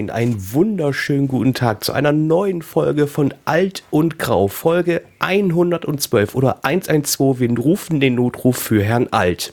[0.00, 6.34] Moin, einen wunderschönen guten Tag zu einer neuen Folge von Alt und Grau, Folge 112
[6.34, 7.38] oder 112.
[7.40, 9.52] Wir rufen den Notruf für Herrn Alt.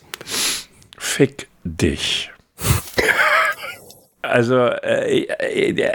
[0.98, 2.32] Fick dich.
[4.22, 5.92] also, äh, äh,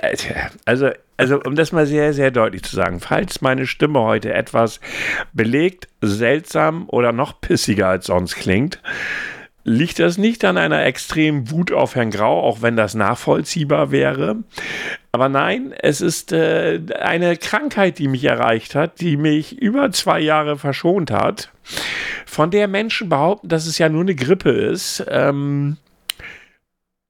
[0.67, 4.81] also, also, um das mal sehr, sehr deutlich zu sagen, falls meine Stimme heute etwas
[5.33, 8.83] belegt, seltsam oder noch pissiger als sonst klingt,
[9.65, 14.37] liegt das nicht an einer extremen Wut auf Herrn Grau, auch wenn das nachvollziehbar wäre.
[15.13, 20.21] Aber nein, es ist äh, eine Krankheit, die mich erreicht hat, die mich über zwei
[20.21, 21.53] Jahre verschont hat,
[22.27, 25.05] von der Menschen behaupten, dass es ja nur eine Grippe ist.
[25.09, 25.77] Ähm,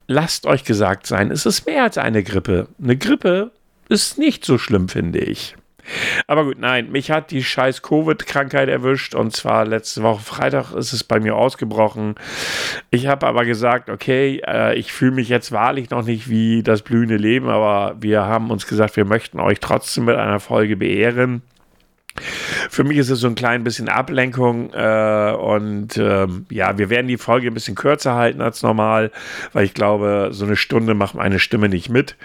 [0.07, 2.69] lasst euch gesagt sein, es ist mehr als eine Grippe.
[2.83, 3.53] Eine Grippe
[3.89, 5.57] ist nicht so schlimm, finde ich.
[6.27, 10.93] Aber gut, nein, mich hat die scheiß Covid-Krankheit erwischt und zwar letzte Woche Freitag ist
[10.93, 12.15] es bei mir ausgebrochen.
[12.91, 16.83] Ich habe aber gesagt, okay, äh, ich fühle mich jetzt wahrlich noch nicht wie das
[16.83, 21.43] blühende Leben, aber wir haben uns gesagt, wir möchten euch trotzdem mit einer Folge beehren.
[22.69, 27.09] Für mich ist es so ein klein bisschen Ablenkung äh, und ähm, ja, wir werden
[27.09, 29.11] die Folge ein bisschen kürzer halten als normal,
[29.53, 32.17] weil ich glaube, so eine Stunde macht meine Stimme nicht mit.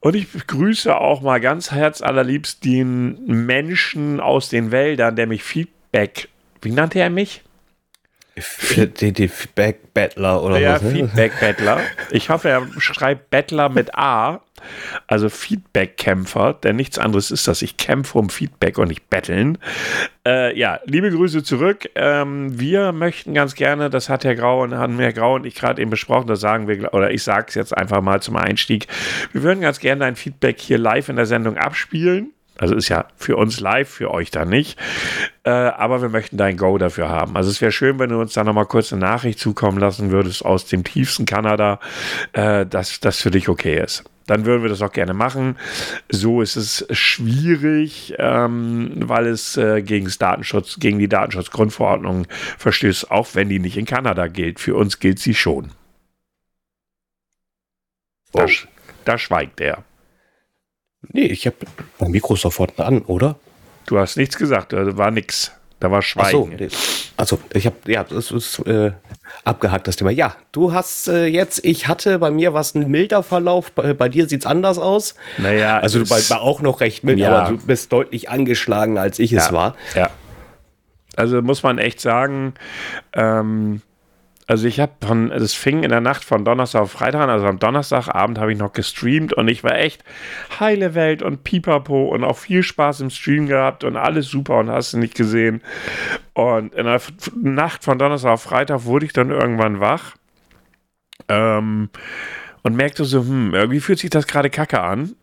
[0.00, 6.28] Und ich begrüße auch mal ganz herzallerliebst den Menschen aus den Wäldern, der mich Feedback,
[6.62, 7.42] wie nannte er mich?
[8.36, 10.82] Feedback-Bettler oder ja, was?
[10.82, 11.80] Ja, Feedback-Bettler.
[12.10, 14.40] Ich hoffe, er schreibt Bettler mit A,
[15.06, 17.62] also Feedback-Kämpfer, denn nichts anderes ist das.
[17.62, 19.58] Ich kämpfe um Feedback und nicht betteln.
[20.26, 21.88] Äh, ja, liebe Grüße zurück.
[21.94, 25.54] Ähm, wir möchten ganz gerne, das hat Herr Grau und haben Herr Grau und ich
[25.54, 28.86] gerade eben besprochen, das sagen wir, oder ich sage es jetzt einfach mal zum Einstieg.
[29.32, 32.32] Wir würden ganz gerne dein Feedback hier live in der Sendung abspielen.
[32.60, 34.78] Also ist ja für uns live, für euch dann nicht.
[35.44, 37.34] Äh, aber wir möchten dein Go dafür haben.
[37.34, 40.44] Also es wäre schön, wenn du uns da nochmal kurz eine Nachricht zukommen lassen würdest
[40.44, 41.80] aus dem tiefsten Kanada,
[42.34, 44.04] äh, dass das für dich okay ist.
[44.26, 45.56] Dann würden wir das auch gerne machen.
[46.10, 52.26] So ist es schwierig, ähm, weil es äh, gegen, Datenschutz, gegen die Datenschutzgrundverordnung
[52.58, 54.60] verstößt, auch wenn die nicht in Kanada gilt.
[54.60, 55.70] Für uns gilt sie schon.
[58.32, 58.48] Da, oh.
[59.06, 59.82] da schweigt er.
[61.08, 61.56] Nee, ich habe
[61.98, 63.36] mein Mikro sofort an, oder?
[63.86, 65.52] Du hast nichts gesagt, da war nichts.
[65.80, 66.52] Da war Schweigen.
[67.16, 68.92] Ach so, also ich habe, ja, das ist äh,
[69.44, 70.10] abgehakt, das Thema.
[70.10, 74.10] Ja, du hast äh, jetzt, ich hatte bei mir was ein milder Verlauf, bei, bei
[74.10, 75.14] dir sieht es anders aus.
[75.38, 75.78] Naja.
[75.78, 77.34] Also du war auch noch recht mild, ja.
[77.34, 79.40] aber du bist deutlich angeschlagen, als ich ja.
[79.40, 79.74] es war.
[79.94, 80.10] Ja.
[81.16, 82.54] Also muss man echt sagen,
[83.14, 83.80] ähm,
[84.50, 87.46] also ich habe von, es fing in der Nacht von Donnerstag auf Freitag an, also
[87.46, 90.02] am Donnerstagabend habe ich noch gestreamt und ich war echt
[90.58, 94.68] heile Welt und pipapo und auch viel Spaß im Stream gehabt und alles super und
[94.68, 95.62] hast du nicht gesehen.
[96.32, 97.00] Und in der
[97.36, 100.16] Nacht von Donnerstag auf Freitag wurde ich dann irgendwann wach
[101.28, 101.88] ähm,
[102.64, 105.14] und merkte so, hm, irgendwie fühlt sich das gerade kacke an.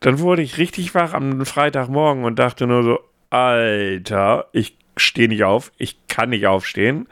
[0.00, 3.00] Dann wurde ich richtig wach am Freitagmorgen und dachte nur so,
[3.30, 7.08] Alter, ich stehe nicht auf, ich kann nicht aufstehen.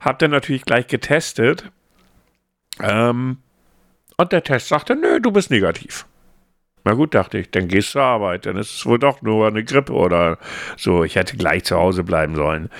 [0.00, 1.70] Hab dann natürlich gleich getestet.
[2.80, 3.38] Ähm,
[4.16, 6.06] und der Test sagte, nö, du bist negativ.
[6.84, 9.46] Na gut, dachte ich, dann gehst du zur Arbeit, dann ist es wohl doch nur
[9.46, 10.38] eine Grippe oder
[10.76, 11.04] so.
[11.04, 12.70] Ich hätte gleich zu Hause bleiben sollen.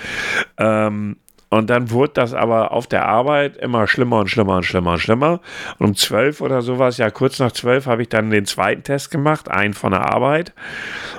[0.57, 1.17] Ähm,
[1.49, 4.99] und dann wurde das aber auf der Arbeit immer schlimmer und schlimmer und schlimmer und
[4.99, 5.41] schlimmer.
[5.79, 9.09] Und um zwölf oder sowas, ja, kurz nach zwölf habe ich dann den zweiten Test
[9.09, 10.53] gemacht, einen von der Arbeit.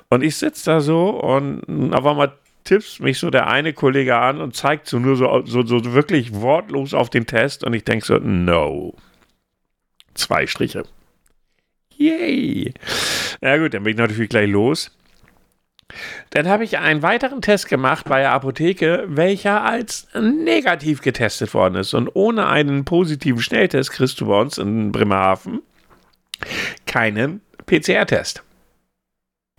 [0.08, 2.32] Und ich sitze da so und auf einmal
[2.64, 6.34] tippst mich so der eine Kollege an und zeigt so nur so, so, so wirklich
[6.34, 8.94] wortlos auf den Test und ich denke so, no.
[10.14, 10.84] Zwei Striche.
[11.96, 12.72] Yay.
[13.40, 14.90] Na gut, dann bin ich natürlich gleich los.
[16.30, 21.76] Dann habe ich einen weiteren Test gemacht bei der Apotheke, welcher als negativ getestet worden
[21.76, 21.94] ist.
[21.94, 25.62] Und ohne einen positiven Schnelltest kriegst du bei uns in Bremerhaven
[26.86, 28.42] keinen PCR-Test.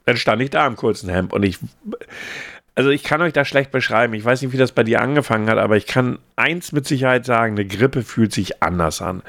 [0.06, 1.60] Dann stand ich da im kurzen Hemd und ich
[2.74, 4.14] also ich kann euch das schlecht beschreiben.
[4.14, 7.26] Ich weiß nicht, wie das bei dir angefangen hat, aber ich kann eins mit Sicherheit
[7.26, 9.24] sagen, eine Grippe fühlt sich anders an.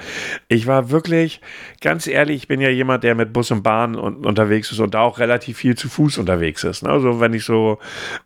[0.47, 1.41] Ich war wirklich,
[1.81, 4.95] ganz ehrlich, ich bin ja jemand, der mit Bus und Bahn und, unterwegs ist und
[4.95, 6.85] da auch relativ viel zu Fuß unterwegs ist.
[6.85, 7.79] Also wenn ich so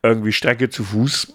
[0.03, 1.35] irgendwie Strecke zu Fuß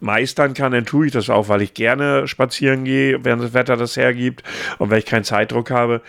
[0.00, 3.76] meistern kann, dann tue ich das auch, weil ich gerne spazieren gehe, wenn das Wetter
[3.76, 4.44] das hergibt
[4.78, 6.02] und wenn ich keinen Zeitdruck habe.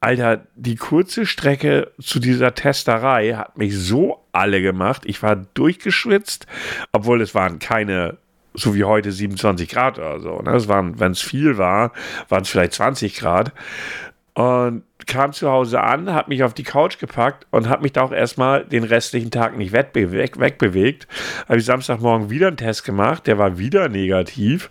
[0.00, 5.02] Alter, die kurze Strecke zu dieser Testerei hat mich so alle gemacht.
[5.04, 6.46] Ich war durchgeschwitzt,
[6.92, 8.18] obwohl es waren keine,
[8.54, 10.38] so wie heute, 27 Grad oder so.
[10.40, 10.54] Ne?
[10.54, 11.92] Es waren, wenn es viel war,
[12.28, 13.52] waren es vielleicht 20 Grad.
[14.34, 18.02] Und kam zu Hause an, hat mich auf die Couch gepackt und hat mich da
[18.02, 20.38] auch erstmal den restlichen Tag nicht wegbewegt.
[20.38, 21.06] wegbewegt.
[21.48, 24.70] Habe ich Samstagmorgen wieder einen Test gemacht, der war wieder negativ.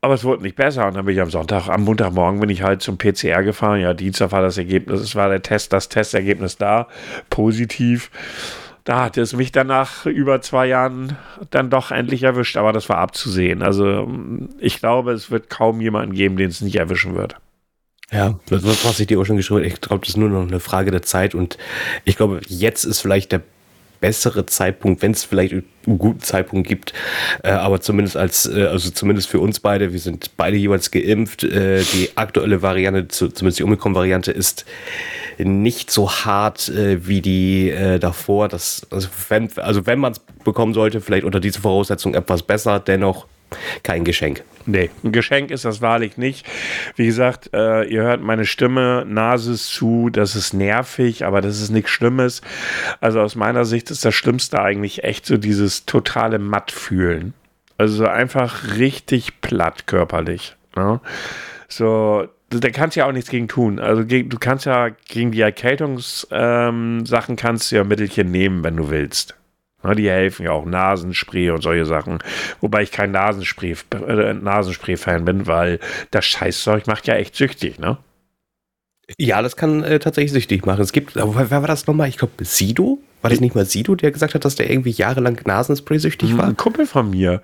[0.00, 0.86] Aber es wurde nicht besser.
[0.86, 3.80] Und dann bin ich am Sonntag, am Montagmorgen bin ich halt zum PCR gefahren.
[3.80, 6.88] Ja, Dienstag war das Ergebnis, es war der Test, das Testergebnis da,
[7.30, 8.10] positiv.
[8.84, 11.18] Da hat es mich dann nach über zwei Jahren
[11.50, 13.60] dann doch endlich erwischt, aber das war abzusehen.
[13.60, 14.08] Also
[14.60, 17.36] ich glaube, es wird kaum jemanden geben, den es nicht erwischen wird.
[18.10, 19.64] Ja, das was ich dir auch schon geschrieben.
[19.64, 21.58] Ich glaube, das ist nur noch eine Frage der Zeit und
[22.04, 23.42] ich glaube, jetzt ist vielleicht der
[24.00, 26.92] bessere Zeitpunkt, wenn es vielleicht einen guten Zeitpunkt gibt.
[27.42, 31.44] Äh, aber zumindest als, äh, also zumindest für uns beide, wir sind beide jeweils geimpft.
[31.44, 34.64] Äh, die aktuelle Variante, zumindest die Omikron-Variante, ist
[35.38, 38.48] nicht so hart äh, wie die äh, davor.
[38.48, 42.80] Das, also wenn, also wenn man es bekommen sollte, vielleicht unter diese Voraussetzung etwas besser,
[42.80, 43.26] dennoch
[43.82, 44.42] kein Geschenk.
[44.66, 46.46] Nee, ein Geschenk ist das wahrlich nicht.
[46.94, 51.62] Wie gesagt, äh, ihr hört meine Stimme, Nase ist zu, das ist nervig, aber das
[51.62, 52.42] ist nichts Schlimmes.
[53.00, 57.32] Also aus meiner Sicht ist das Schlimmste eigentlich echt so dieses totale Mattfühlen.
[57.78, 60.56] Also einfach richtig platt körperlich.
[60.76, 61.00] Ne?
[61.68, 63.78] So, da kannst du ja auch nichts gegen tun.
[63.78, 68.90] Also du kannst ja gegen die Erkältungssachen ähm, kannst du ja Mittelchen nehmen, wenn du
[68.90, 69.37] willst.
[69.96, 72.18] Die helfen ja auch Nasenspray und solche Sachen.
[72.60, 75.78] Wobei ich kein Nasenspray, äh, Nasenspray-Fan bin, weil
[76.10, 77.98] das Scheißzeug macht ja echt süchtig, ne?
[79.16, 80.82] Ja, das kann äh, tatsächlich süchtig machen.
[80.82, 82.08] Es gibt, wer war das nochmal?
[82.08, 82.98] Ich glaube, Sido?
[83.22, 86.44] War das nicht mal Sido, der gesagt hat, dass der irgendwie jahrelang Nasenspray süchtig war?
[86.44, 87.42] Ein Kumpel von mir,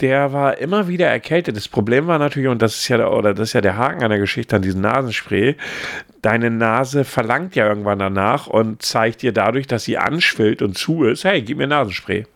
[0.00, 1.56] der war immer wieder erkältet.
[1.56, 4.10] Das Problem war natürlich, und das ist ja, oder das ist ja der Haken an
[4.10, 5.56] der Geschichte an diesem Nasenspray,
[6.22, 11.04] deine Nase verlangt ja irgendwann danach und zeigt dir dadurch, dass sie anschwillt und zu
[11.04, 12.26] ist, hey, gib mir Nasenspray.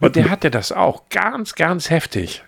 [0.00, 2.44] Und der hatte das auch ganz, ganz heftig.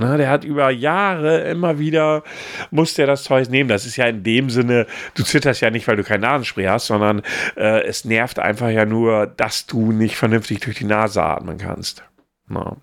[0.00, 2.22] Na, der hat über Jahre immer wieder,
[2.70, 3.68] musste er das Zeug nehmen.
[3.68, 6.86] Das ist ja in dem Sinne, du zitterst ja nicht, weil du kein Nasenspray hast,
[6.86, 7.22] sondern
[7.56, 12.04] äh, es nervt einfach ja nur, dass du nicht vernünftig durch die Nase atmen kannst.
[12.46, 12.76] Na.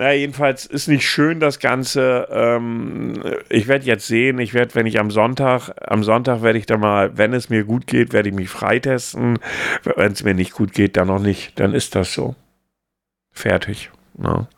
[0.00, 2.26] Naja, jedenfalls ist nicht schön das Ganze.
[2.32, 6.66] Ähm, ich werde jetzt sehen, ich werde, wenn ich am Sonntag, am Sonntag werde ich
[6.66, 9.38] dann mal, wenn es mir gut geht, werde ich mich freitesten.
[9.84, 11.60] Wenn es mir nicht gut geht, dann noch nicht.
[11.60, 12.34] Dann ist das so.
[13.32, 13.90] Fertig.
[14.16, 14.48] Na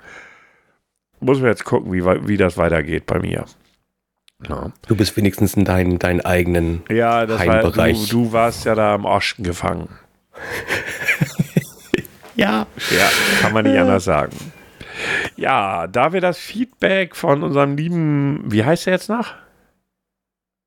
[1.22, 3.44] muss man jetzt gucken, wie, wie das weitergeht bei mir.
[4.48, 4.72] Ja.
[4.88, 7.96] Du bist wenigstens in deinen, deinen eigenen ja, das Heimbereich.
[7.96, 9.88] War, du, du warst ja da im Osten gefangen.
[12.34, 12.66] ja.
[12.90, 13.10] Ja,
[13.40, 14.36] kann man nicht anders sagen.
[15.36, 19.34] Ja, da wir das Feedback von unserem lieben, wie heißt er jetzt noch?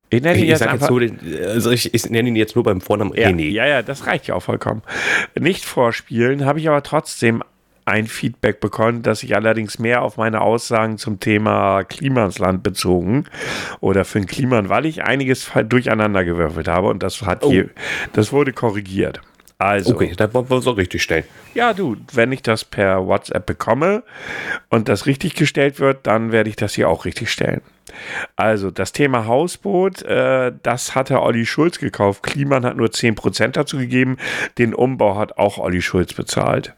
[0.08, 2.80] Ich nenne ihn jetzt, einfach, jetzt den, also ich, ich, nenne ihn jetzt nur beim
[2.80, 3.50] Vornamen ja, René.
[3.50, 4.82] Ja, ja, das reicht ja auch vollkommen.
[5.38, 7.42] Nicht vorspielen, habe ich aber trotzdem
[7.86, 13.26] ein Feedback bekommen, das sich allerdings mehr auf meine Aussagen zum Thema Klimansland bezogen
[13.80, 17.50] oder für ein Klima, weil ich einiges durcheinander gewürfelt habe und das hat oh.
[17.50, 17.70] hier,
[18.12, 19.20] das wurde korrigiert.
[19.58, 19.94] Also.
[19.94, 21.24] Okay, dann wollen wir so richtig stellen.
[21.54, 24.02] Ja, du, wenn ich das per WhatsApp bekomme
[24.68, 27.62] und das richtig gestellt wird, dann werde ich das hier auch richtig stellen.
[28.34, 32.22] Also, das Thema Hausboot, äh, das hatte Olli Schulz gekauft.
[32.22, 34.18] Kliman hat nur 10% dazu gegeben.
[34.58, 36.74] Den Umbau hat auch Olli Schulz bezahlt.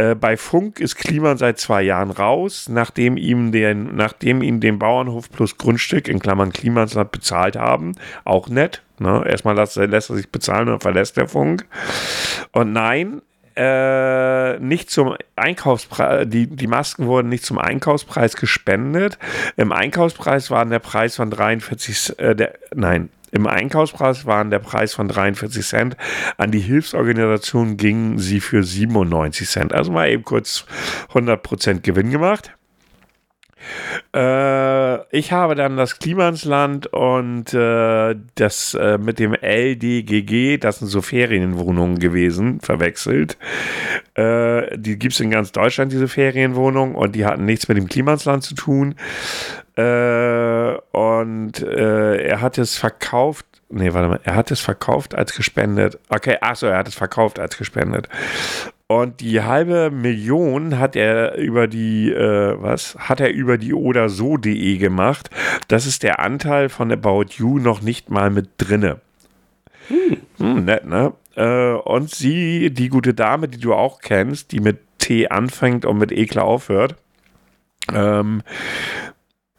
[0.00, 4.78] Äh, bei Funk ist Kliman seit zwei Jahren raus, nachdem ihm den, nachdem ihm den
[4.78, 7.96] Bauernhof plus Grundstück in Klammern Klimansland bezahlt haben.
[8.24, 8.82] Auch nett.
[8.98, 9.22] Ne?
[9.26, 11.66] Erstmal lässt, lässt er sich bezahlen und verlässt der Funk.
[12.52, 13.20] Und nein,
[13.56, 19.18] äh, nicht zum Einkaufspreis, die, die Masken wurden nicht zum Einkaufspreis gespendet.
[19.56, 24.94] Im Einkaufspreis waren der Preis von 43, äh, der, nein, im Einkaufspreis waren der Preis
[24.94, 25.96] von 43 Cent.
[26.36, 29.72] An die Hilfsorganisation gingen sie für 97 Cent.
[29.72, 30.64] Also mal eben kurz
[31.12, 32.52] 100% Gewinn gemacht.
[34.14, 40.88] Äh, ich habe dann das Klimansland und äh, das äh, mit dem LDGG, das sind
[40.88, 43.38] so Ferienwohnungen gewesen, verwechselt.
[44.16, 48.42] Die gibt es in ganz Deutschland, diese Ferienwohnungen, und die hatten nichts mit dem Klimansland
[48.42, 48.96] zu tun.
[49.80, 53.46] Äh, und äh, er hat es verkauft.
[53.68, 55.98] Nee, warte mal, er hat es verkauft als gespendet.
[56.08, 58.08] Okay, achso, er hat es verkauft als gespendet.
[58.88, 62.96] Und die halbe Million hat er über die, äh, was?
[62.98, 65.30] Hat er über die oder so.de gemacht.
[65.68, 69.00] Das ist der Anteil von About You noch nicht mal mit drinne.
[69.86, 70.16] Hm.
[70.38, 71.12] Hm, nett, ne?
[71.36, 75.98] Äh, und sie, die gute Dame, die du auch kennst, die mit T anfängt und
[75.98, 76.96] mit Ekler aufhört,
[77.94, 78.42] ähm,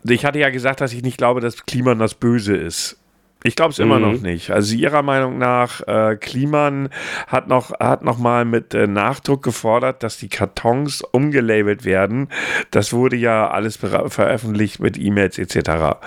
[0.03, 2.97] ich hatte ja gesagt, dass ich nicht glaube, dass Kliman das Böse ist.
[3.43, 4.01] Ich glaube es immer mhm.
[4.01, 4.51] noch nicht.
[4.51, 6.89] Also ihrer Meinung nach, äh, Kliman
[7.25, 12.29] hat noch, hat noch mal mit äh, Nachdruck gefordert, dass die Kartons umgelabelt werden.
[12.69, 15.97] Das wurde ja alles veröffentlicht mit E-Mails etc.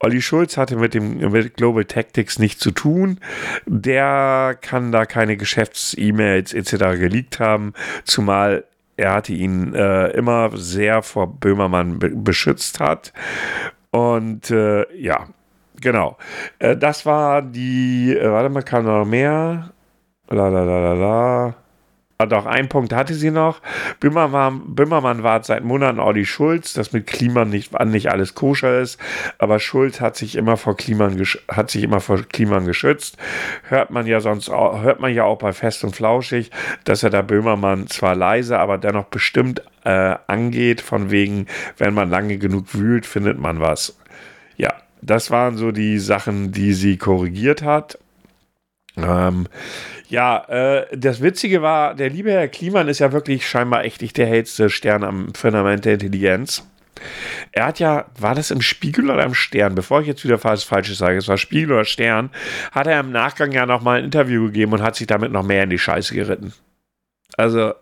[0.00, 3.20] Olli Schulz hatte mit dem mit Global Tactics nichts zu tun.
[3.64, 6.98] Der kann da keine Geschäfts-E-Mails etc.
[6.98, 7.72] geleakt haben,
[8.04, 8.64] zumal
[9.02, 13.12] er hatte ihn äh, immer sehr vor Böhmermann be beschützt hat.
[13.90, 15.26] Und äh, ja,
[15.80, 16.16] genau.
[16.58, 19.72] Äh, das war die, äh, warte mal, kam noch mehr.
[20.28, 21.54] La la la la la.
[22.26, 23.60] Doch, einen Punkt hatte sie noch.
[24.00, 28.98] Böhmermann, Böhmermann war seit Monaten Audi Schulz, dass mit Klima nicht, nicht alles koscher ist,
[29.38, 33.16] aber Schulz hat sich immer vor Kliman, hat sich immer vor Kliman geschützt.
[33.68, 36.50] Hört man ja sonst hört man ja auch bei Fest und Flauschig,
[36.84, 41.46] dass er da Böhmermann zwar leise, aber dennoch bestimmt äh, angeht, von wegen,
[41.78, 43.98] wenn man lange genug wühlt, findet man was.
[44.56, 47.98] Ja, das waren so die Sachen, die sie korrigiert hat.
[48.96, 49.46] Ähm,
[50.12, 54.18] ja, äh, das Witzige war, der liebe Herr Kliman ist ja wirklich scheinbar echt nicht
[54.18, 56.68] der hellste Stern am Firmament der Intelligenz.
[57.50, 59.74] Er hat ja, war das im Spiegel oder im Stern?
[59.74, 62.28] Bevor ich jetzt wieder was Falsches sage, es war Spiegel oder Stern,
[62.72, 65.62] hat er im Nachgang ja nochmal ein Interview gegeben und hat sich damit noch mehr
[65.62, 66.52] in die Scheiße geritten.
[67.38, 67.72] Also.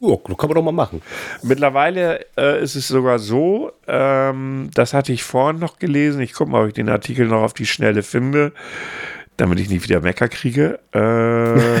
[0.00, 1.02] Oh, kann man doch mal machen.
[1.42, 6.20] Mittlerweile äh, ist es sogar so, ähm, das hatte ich vorhin noch gelesen.
[6.20, 8.52] Ich gucke mal, ob ich den Artikel noch auf die Schnelle finde
[9.36, 10.78] damit ich nicht wieder Mecker kriege.
[10.92, 11.80] Äh,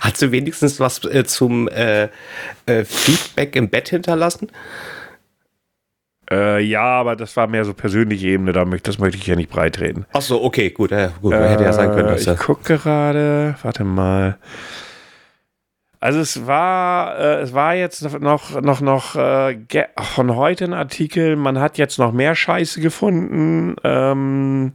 [0.00, 2.08] Hast du wenigstens was äh, zum äh,
[2.66, 4.50] äh, Feedback im Bett hinterlassen?
[6.30, 9.36] Äh, ja, aber das war mehr so persönliche Ebene, da möchte, das möchte ich ja
[9.36, 10.06] nicht breitreden.
[10.12, 12.08] Ach so, okay, gut, ja, gut hätte ja sein können.
[12.08, 14.38] Dass ich gucke gerade, warte mal.
[16.04, 19.56] Also es war, äh, es war jetzt noch, noch, noch äh,
[20.14, 23.76] von heute ein Artikel, man hat jetzt noch mehr Scheiße gefunden.
[23.84, 24.72] Ähm,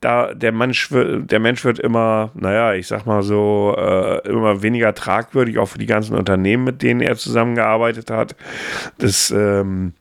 [0.00, 4.94] da der Mensch, der Mensch wird immer, naja, ich sag mal so, äh, immer weniger
[4.94, 8.36] tragwürdig, auch für die ganzen Unternehmen, mit denen er zusammengearbeitet hat.
[8.98, 9.92] Das ähm,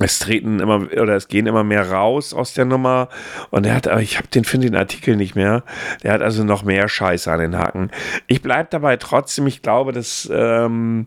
[0.00, 3.08] es treten immer oder es gehen immer mehr raus aus der Nummer
[3.50, 5.62] und er hat, ich habe den finde den Artikel nicht mehr.
[6.02, 7.90] Der hat also noch mehr Scheiße an den Haken.
[8.26, 9.46] Ich bleibe dabei trotzdem.
[9.46, 11.06] Ich glaube, dass ähm,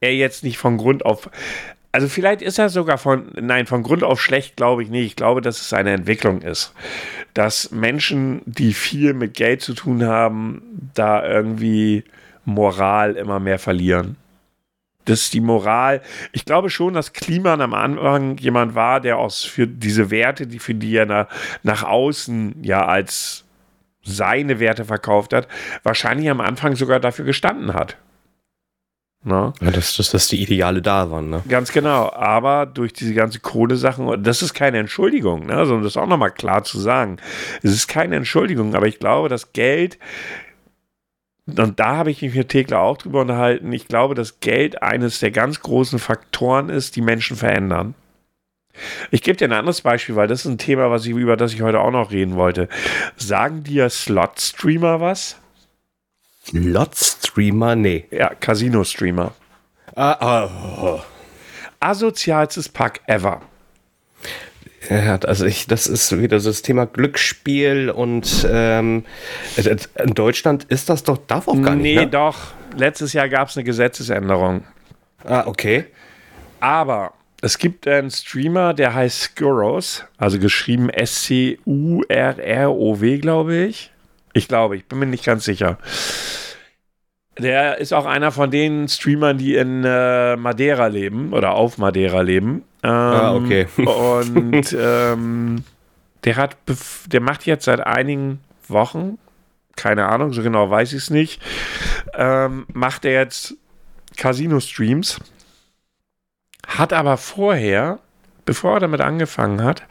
[0.00, 1.30] er jetzt nicht von Grund auf
[1.94, 5.04] also vielleicht ist er sogar von, nein, von Grund auf schlecht, glaube ich nicht.
[5.04, 6.72] Ich glaube, dass es eine Entwicklung ist.
[7.34, 12.04] Dass Menschen, die viel mit Geld zu tun haben, da irgendwie
[12.46, 14.16] Moral immer mehr verlieren
[15.04, 16.00] das ist die Moral.
[16.32, 20.58] Ich glaube schon, dass Kliman am Anfang jemand war, der aus für diese Werte, die
[20.58, 21.28] für die er nach,
[21.62, 23.44] nach außen ja als
[24.04, 25.48] seine Werte verkauft hat,
[25.82, 27.96] wahrscheinlich am Anfang sogar dafür gestanden hat.
[29.24, 29.52] Na?
[29.60, 31.30] Ja, dass, dass, dass die Ideale da waren.
[31.30, 31.42] Ne?
[31.48, 32.12] Ganz genau.
[32.12, 35.64] Aber durch diese ganze Kohle-Sachen, das ist keine Entschuldigung, ne?
[35.64, 37.18] sondern das ist auch nochmal klar zu sagen.
[37.62, 39.98] Es ist keine Entschuldigung, aber ich glaube, dass Geld
[41.46, 43.72] und da habe ich mich mit Tegler auch drüber unterhalten.
[43.72, 47.94] Ich glaube, dass Geld eines der ganz großen Faktoren ist, die Menschen verändern.
[49.10, 51.52] Ich gebe dir ein anderes Beispiel, weil das ist ein Thema, was ich, über das
[51.52, 52.68] ich heute auch noch reden wollte.
[53.16, 55.36] Sagen dir Slot-Streamer was?
[56.46, 57.76] Slot-Streamer?
[57.76, 58.06] Nee.
[58.10, 59.34] Ja, Casino-Streamer.
[59.94, 60.48] Ah,
[60.80, 61.00] oh.
[61.80, 63.42] Asozialstes Pack ever.
[64.90, 69.04] Ja, also ich, das ist wieder so das Thema Glücksspiel und ähm,
[69.56, 71.82] in Deutschland ist das doch, darf auch gar nicht.
[71.82, 72.06] Nee, ne?
[72.08, 72.38] doch.
[72.76, 74.64] Letztes Jahr gab es eine Gesetzesänderung.
[75.24, 75.84] Ah, okay.
[76.60, 77.12] Aber
[77.42, 81.58] es gibt einen Streamer, der heißt Skurros, also geschrieben S-C-U-R-R-O-W,
[83.18, 83.90] glaube ich.
[84.32, 85.78] Ich glaube, ich bin mir nicht ganz sicher.
[87.42, 92.20] Der ist auch einer von den Streamern, die in äh, Madeira leben oder auf Madeira
[92.20, 92.64] leben.
[92.82, 93.66] Ähm, ah, okay.
[93.76, 95.64] und ähm,
[96.24, 96.56] der hat,
[97.06, 99.18] der macht jetzt seit einigen Wochen,
[99.76, 101.42] keine Ahnung, so genau weiß ich es nicht,
[102.14, 103.56] ähm, macht er jetzt
[104.16, 105.18] Casino-Streams,
[106.66, 107.98] hat aber vorher,
[108.44, 109.82] bevor er damit angefangen hat,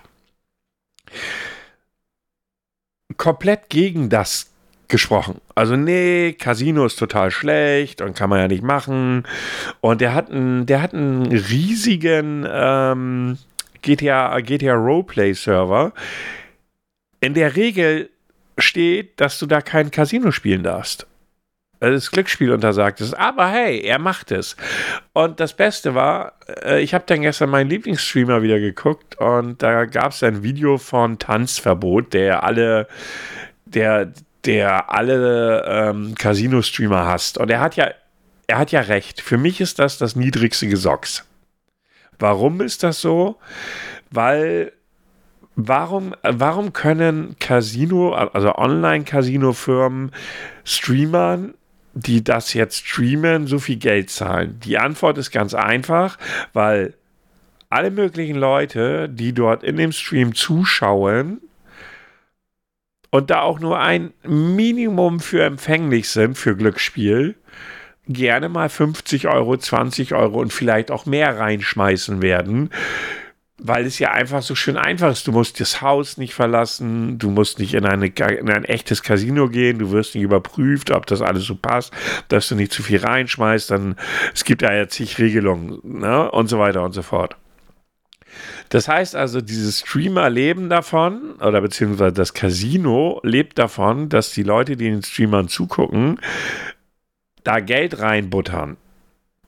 [3.17, 4.50] komplett gegen das
[4.91, 5.41] gesprochen.
[5.55, 9.23] Also nee, Casino ist total schlecht und kann man ja nicht machen.
[9.79, 13.39] Und der hat einen, der hat einen riesigen ähm,
[13.81, 15.93] GTA, GTA Roleplay Server.
[17.21, 18.09] In der Regel
[18.59, 21.07] steht, dass du da kein Casino spielen darfst.
[21.79, 23.15] Das Glücksspiel untersagt ist.
[23.15, 24.55] Aber hey, er macht es.
[25.13, 26.33] Und das Beste war,
[26.63, 30.77] äh, ich habe dann gestern meinen Lieblingsstreamer wieder geguckt und da gab es ein Video
[30.77, 32.87] von Tanzverbot, der alle,
[33.65, 34.11] der,
[34.45, 37.37] der alle ähm, Casino-Streamer hasst.
[37.37, 37.91] Und er hat ja,
[38.47, 39.21] er hat ja recht.
[39.21, 41.25] Für mich ist das das niedrigste Gesocks.
[42.19, 43.37] Warum ist das so?
[44.09, 44.73] Weil
[45.55, 50.11] warum, warum können Casino, also Online-Casino-Firmen
[50.63, 51.53] Streamern,
[51.93, 54.59] die das jetzt streamen, so viel Geld zahlen?
[54.63, 56.17] Die Antwort ist ganz einfach,
[56.53, 56.93] weil
[57.69, 61.41] alle möglichen Leute, die dort in dem Stream zuschauen,
[63.11, 67.35] und da auch nur ein Minimum für empfänglich sind für Glücksspiel,
[68.07, 72.71] gerne mal 50 Euro, 20 Euro und vielleicht auch mehr reinschmeißen werden,
[73.57, 75.27] weil es ja einfach so schön einfach ist.
[75.27, 79.49] Du musst das Haus nicht verlassen, du musst nicht in, eine, in ein echtes Casino
[79.49, 81.93] gehen, du wirst nicht überprüft, ob das alles so passt,
[82.29, 83.95] dass du nicht zu viel reinschmeißt, dann
[84.33, 86.31] es gibt ja zig Regelungen ne?
[86.31, 87.35] und so weiter und so fort.
[88.71, 94.43] Das heißt also, diese Streamer leben davon, oder beziehungsweise das Casino lebt davon, dass die
[94.43, 96.21] Leute, die den Streamern zugucken,
[97.43, 98.77] da Geld reinbuttern.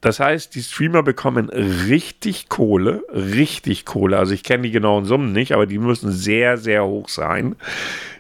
[0.01, 4.19] Das heißt, die Streamer bekommen richtig Kohle, richtig Kohle.
[4.19, 7.55] Also ich kenne die genauen Summen nicht, aber die müssen sehr, sehr hoch sein.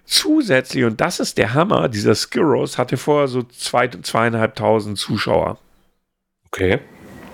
[0.05, 5.57] Zusätzlich, und das ist der Hammer, dieser Skiros hatte vorher so zwei, zweieinhalbtausend Zuschauer.
[6.47, 6.79] Okay.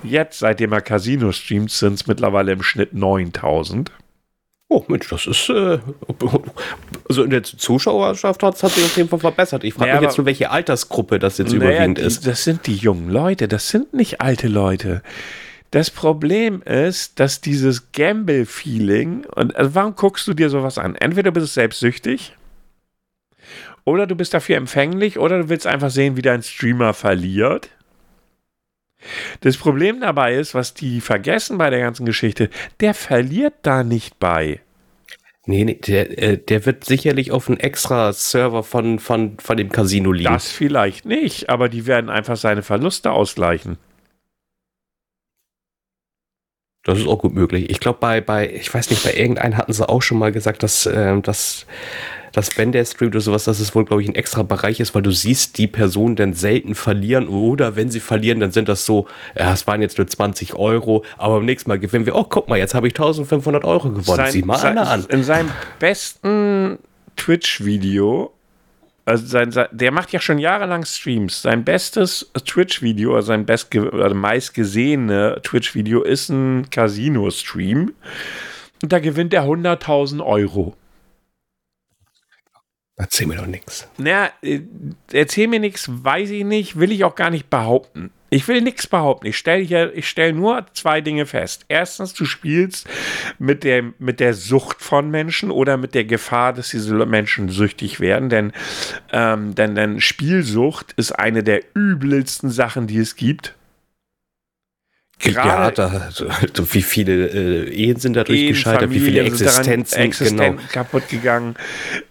[0.04, 3.92] Jetzt, seitdem er Casino streamt, sind es mittlerweile im Schnitt 9000.
[4.72, 5.80] Oh Mensch, das ist äh,
[7.10, 9.64] also in der Zuschauerschaft hat, hat sich auf jeden Fall verbessert.
[9.64, 12.28] Ich frage naja, mich jetzt nur, welche Altersgruppe das jetzt naja, überwiegend ist.
[12.28, 15.02] Das sind die jungen Leute, das sind nicht alte Leute.
[15.72, 20.96] Das Problem ist, dass dieses Gamble-Feeling, und also warum guckst du dir sowas an?
[20.96, 22.36] Entweder bist du selbstsüchtig,
[23.86, 27.70] oder du bist dafür empfänglich, oder du willst einfach sehen, wie dein Streamer verliert.
[29.42, 34.20] Das Problem dabei ist, was die vergessen bei der ganzen Geschichte, der verliert da nicht
[34.20, 34.60] bei.
[35.46, 39.70] Nee, nee der, äh, der wird sicherlich auf einen extra Server von, von, von dem
[39.70, 40.32] Casino liegen.
[40.32, 43.78] Das vielleicht nicht, aber die werden einfach seine Verluste ausgleichen.
[46.84, 47.70] Das ist auch gut möglich.
[47.70, 50.64] Ich glaube, bei, bei, ich weiß nicht, bei irgendeinem hatten sie auch schon mal gesagt,
[50.64, 51.66] dass, äh, dass
[52.34, 54.96] dass wenn der streamt oder sowas, dass es wohl, glaube ich, ein extra Bereich ist,
[54.96, 58.86] weil du siehst die Person dann selten verlieren oder wenn sie verlieren, dann sind das
[58.86, 59.08] so,
[59.38, 62.50] ja, es waren jetzt nur 20 Euro, aber beim nächsten Mal gewinnen wir, oh, guck
[62.50, 64.04] mal, jetzt habe ich 1500 Euro gewonnen.
[64.18, 65.06] Sein, Sieh mal sein, an.
[65.10, 66.80] In seinem besten
[67.16, 68.34] Twitch-Video
[69.10, 71.42] also sein, der macht ja schon jahrelang Streams.
[71.42, 77.92] Sein bestes Twitch-Video, also sein best oder meistgesehene Twitch-Video ist ein Casino-Stream.
[78.84, 80.76] Und da gewinnt er 100.000 Euro.
[83.00, 83.88] Erzähl mir doch nichts.
[83.98, 84.60] Na, äh,
[85.14, 88.12] erzähl mir nichts, weiß ich nicht, will ich auch gar nicht behaupten.
[88.30, 89.28] Ich will nichts behaupten.
[89.28, 91.64] Ich stelle hier, nur zwei Dinge fest.
[91.70, 92.90] Erstens, du spielst
[93.40, 98.02] mit der, mit der Sucht von Menschen oder mit der Gefahr, dass diese Menschen süchtig
[98.02, 98.28] werden.
[98.28, 98.52] Denn,
[99.14, 103.56] ähm, denn, denn Spielsucht ist eine der übelsten Sachen, die es gibt.
[105.20, 106.28] Gerade ja, da, also,
[106.74, 110.62] wie viele äh, Ehen sind dadurch Ehen, gescheitert, wie viele Existenzen Existenz genau.
[110.72, 111.56] kaputt gegangen,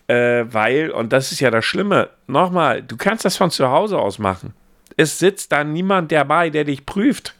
[0.08, 3.98] äh, weil, und das ist ja das Schlimme, nochmal, du kannst das von zu Hause
[3.98, 4.52] aus machen.
[4.98, 7.34] Es sitzt da niemand dabei, der dich prüft.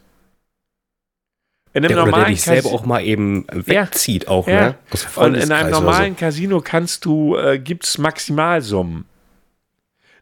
[1.73, 4.69] In einem der, normalen der dich selber auch mal eben wegzieht, ja, auch, ja.
[4.69, 4.75] ne?
[5.17, 6.15] Und in einem normalen.
[6.15, 9.05] Casino kannst du, äh, gibt es Maximalsummen.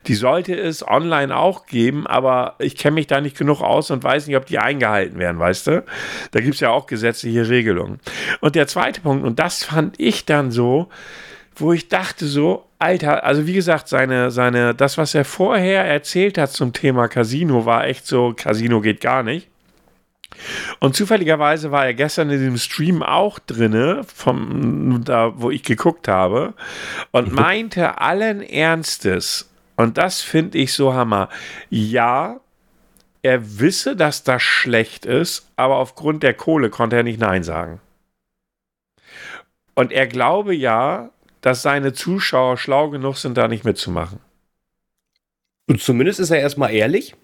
[0.05, 4.03] Die sollte es online auch geben, aber ich kenne mich da nicht genug aus und
[4.03, 5.83] weiß nicht, ob die eingehalten werden, weißt du?
[6.31, 7.99] Da gibt es ja auch gesetzliche Regelungen.
[8.39, 10.89] Und der zweite Punkt, und das fand ich dann so,
[11.55, 16.37] wo ich dachte so, Alter, also wie gesagt, seine, seine, das, was er vorher erzählt
[16.37, 19.49] hat zum Thema Casino, war echt so, Casino geht gar nicht.
[20.79, 26.07] Und zufälligerweise war er gestern in dem Stream auch drinne, vom, da wo ich geguckt
[26.07, 26.53] habe,
[27.11, 27.35] und mhm.
[27.35, 29.46] meinte allen Ernstes,
[29.77, 31.29] und das finde ich so hammer.
[31.69, 32.41] Ja,
[33.21, 37.79] er wisse, dass das schlecht ist, aber aufgrund der Kohle konnte er nicht Nein sagen.
[39.75, 41.11] Und er glaube ja,
[41.41, 44.19] dass seine Zuschauer schlau genug sind, da nicht mitzumachen.
[45.67, 47.15] Und zumindest ist er erstmal ehrlich.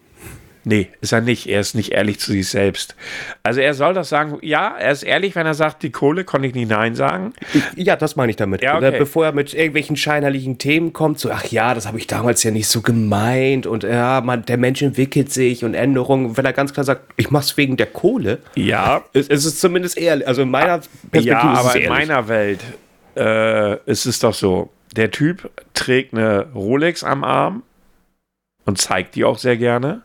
[0.66, 1.48] Nee, ist er nicht.
[1.48, 2.96] Er ist nicht ehrlich zu sich selbst.
[3.44, 6.48] Also er soll doch sagen, ja, er ist ehrlich, wenn er sagt, die Kohle konnte
[6.48, 7.34] ich nicht Nein sagen.
[7.76, 8.62] Ja, das meine ich damit.
[8.62, 8.98] Ja, okay.
[8.98, 12.52] Bevor er mit irgendwelchen scheinheiligen Themen kommt, so, ach ja, das habe ich damals ja
[12.52, 16.38] nicht so gemeint und ja, man, der Mensch entwickelt sich und Änderungen.
[16.38, 18.40] Wenn er ganz klar sagt, ich mache es wegen der Kohle.
[18.56, 19.04] Ja.
[19.12, 20.28] Es, es ist zumindest ehrlich.
[20.28, 20.80] Also in meiner
[21.12, 22.62] Perspektive ja, aber in meiner Welt
[23.18, 27.64] äh, ist es doch so, der Typ trägt eine Rolex am Arm
[28.66, 30.04] und zeigt die auch sehr gerne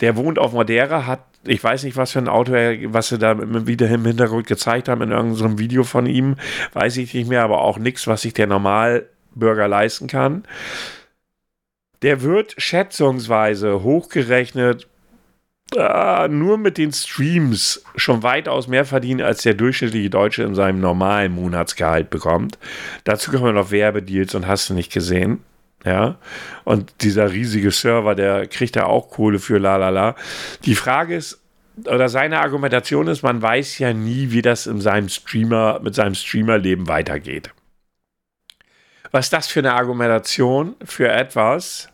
[0.00, 3.18] der wohnt auf Madeira, hat, ich weiß nicht, was für ein Auto er, was sie
[3.18, 6.36] da wieder im Hintergrund gezeigt haben in irgendeinem Video von ihm,
[6.72, 10.44] weiß ich nicht mehr, aber auch nichts, was sich der Normalbürger leisten kann.
[12.02, 14.86] Der wird schätzungsweise hochgerechnet
[15.76, 20.80] äh, nur mit den Streams schon weitaus mehr verdienen, als der durchschnittliche Deutsche in seinem
[20.80, 22.58] normalen Monatsgehalt bekommt.
[23.04, 25.44] Dazu kommen noch Werbedeals und hast du nicht gesehen.
[25.88, 26.18] Ja,
[26.64, 30.16] und dieser riesige Server, der kriegt da auch Kohle für, la la la.
[30.66, 31.40] Die Frage ist,
[31.86, 36.14] oder seine Argumentation ist, man weiß ja nie, wie das in seinem Streamer, mit seinem
[36.14, 37.54] Streamerleben weitergeht.
[39.12, 41.88] Was das für eine Argumentation für etwas,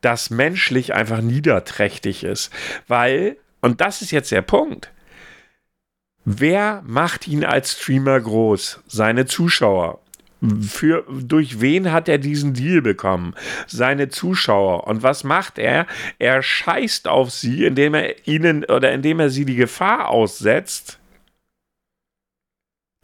[0.00, 2.50] das menschlich einfach niederträchtig ist.
[2.88, 4.90] Weil, und das ist jetzt der Punkt,
[6.24, 8.80] wer macht ihn als Streamer groß?
[8.86, 10.00] Seine Zuschauer.
[10.62, 13.34] Für, durch wen hat er diesen Deal bekommen?
[13.66, 14.86] Seine Zuschauer.
[14.86, 15.86] Und was macht er?
[16.18, 20.98] Er scheißt auf sie, indem er ihnen oder indem er sie die Gefahr aussetzt,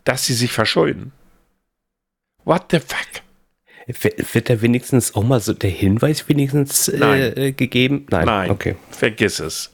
[0.04, 1.12] dass sie sich verschulden.
[2.44, 3.22] What the fuck?
[4.32, 8.06] Wird da wenigstens auch mal so der Hinweis wenigstens äh, gegeben?
[8.10, 8.26] Nein.
[8.26, 8.50] Nein.
[8.50, 8.76] Okay.
[8.90, 9.70] Vergiss es.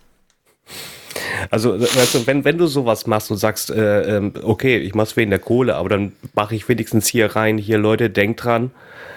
[1.50, 5.16] Also, weißt du, wenn, wenn du sowas machst und sagst, äh, ähm, okay, ich mach's
[5.16, 8.70] wegen der Kohle, aber dann mache ich wenigstens hier rein, hier Leute, denkt dran,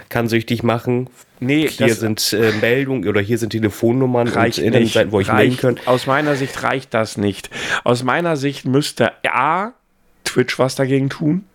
[0.10, 1.10] kann süchtig machen.
[1.40, 5.58] Nee, hier sind äh, Meldungen oder hier sind Telefonnummern reicht und Internetseiten, wo ich melden
[5.58, 5.88] könnte.
[5.88, 7.50] Aus meiner Sicht reicht das nicht.
[7.84, 9.72] Aus meiner Sicht müsste A,
[10.24, 11.46] Twitch was dagegen tun.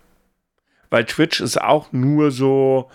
[0.90, 2.90] Weil Twitch ist auch nur so,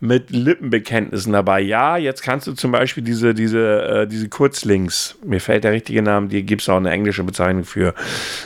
[0.00, 1.60] mit Lippenbekenntnissen dabei.
[1.60, 6.02] Ja, jetzt kannst du zum Beispiel diese, diese, äh, diese Kurzlinks, mir fällt der richtige
[6.02, 7.94] Name, die gibt es auch eine englische Bezeichnung für,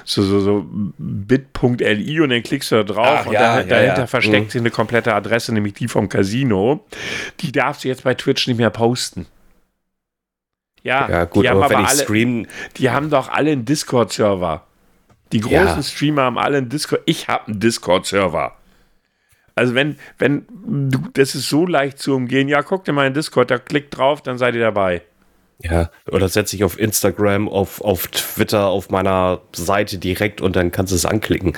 [0.05, 0.67] so, so, so
[0.99, 4.07] bit.li und dann klickst du da drauf Ach, und ja, dahinter, ja, ja.
[4.07, 4.51] versteckt mhm.
[4.51, 6.87] sich eine komplette Adresse, nämlich die vom Casino.
[7.41, 9.27] Die darfst du jetzt bei Twitch nicht mehr posten.
[10.83, 12.49] Ja, ja gut, die haben aber, aber alle, streamen.
[12.77, 14.65] die haben doch alle einen Discord-Server.
[15.33, 17.03] Die großen Streamer haben alle einen Discord.
[17.07, 18.57] Ich habe einen Discord-Server.
[19.55, 20.47] Also wenn, wenn,
[21.15, 24.23] das ist so leicht zu umgehen, ja, guck dir mal in Discord, da klickt drauf,
[24.23, 25.03] dann seid ihr dabei.
[25.63, 30.73] Ja, oder setze ich auf Instagram, auf, auf Twitter, auf meiner Seite direkt und dann
[30.73, 31.53] kannst du es anklicken.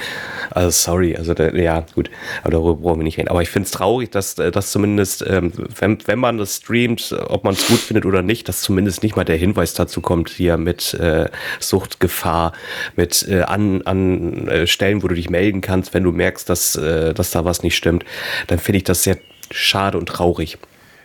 [0.51, 2.11] Also sorry, also ja, gut,
[2.43, 3.29] aber darüber brauchen wir nicht reden.
[3.29, 7.14] Aber ich finde es traurig, dass, äh, dass zumindest, ähm, wenn, wenn man das streamt,
[7.29, 10.29] ob man es gut findet oder nicht, dass zumindest nicht mal der Hinweis dazu kommt,
[10.29, 12.53] hier mit äh, Suchtgefahr,
[12.97, 16.77] mit äh, an, an äh, Stellen, wo du dich melden kannst, wenn du merkst, dass,
[16.77, 18.05] äh, dass da was nicht stimmt,
[18.49, 19.17] dann finde ich das sehr
[19.51, 20.59] schade und traurig.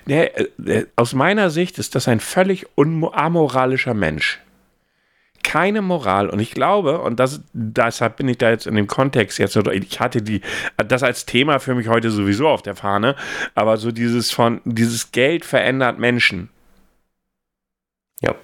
[0.10, 4.39] Der, der, aus meiner Sicht ist das ein völlig amoralischer Mensch.
[5.43, 6.30] Keine Moral.
[6.30, 10.00] Und ich glaube, und das, deshalb bin ich da jetzt in dem Kontext jetzt, ich
[10.00, 10.41] hatte die,
[10.78, 13.15] das als Thema für mich heute sowieso auf der Fahne,
[13.56, 16.50] aber so dieses von, dieses Geld verändert Menschen.
[18.22, 18.36] Ja.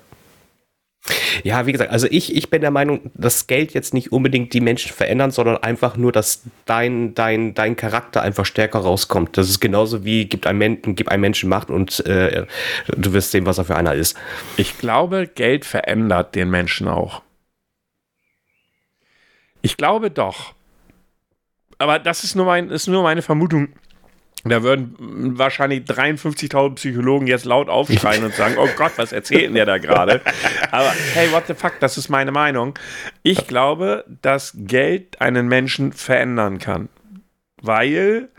[1.43, 4.61] Ja, wie gesagt, also ich, ich bin der Meinung, dass Geld jetzt nicht unbedingt die
[4.61, 9.37] Menschen verändern, sondern einfach nur, dass dein, dein, dein Charakter einfach stärker rauskommt.
[9.37, 12.45] Das ist genauso wie gibt ein, Men gib einem Menschen Macht und äh,
[12.87, 14.17] du wirst sehen, was er für einer ist.
[14.57, 17.21] Ich glaube, Geld verändert den Menschen auch.
[19.61, 20.53] Ich glaube doch.
[21.77, 23.69] Aber das ist nur, mein, ist nur meine Vermutung.
[24.47, 29.65] Da würden wahrscheinlich 53.000 Psychologen jetzt laut aufschreien und sagen, oh Gott, was erzählt der
[29.65, 30.21] da gerade?
[30.69, 32.77] Aber hey, what the fuck, das ist meine Meinung.
[33.23, 36.89] Ich glaube, dass Geld einen Menschen verändern kann.
[37.59, 38.29] Weil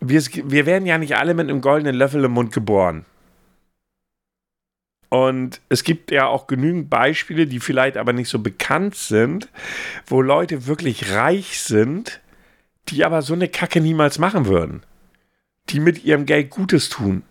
[0.00, 3.04] wir, wir werden ja nicht alle mit einem goldenen Löffel im Mund geboren.
[5.10, 9.48] Und es gibt ja auch genügend Beispiele, die vielleicht aber nicht so bekannt sind,
[10.06, 12.20] wo Leute wirklich reich sind
[12.90, 14.82] die aber so eine Kacke niemals machen würden.
[15.70, 17.22] Die mit ihrem Geld Gutes tun.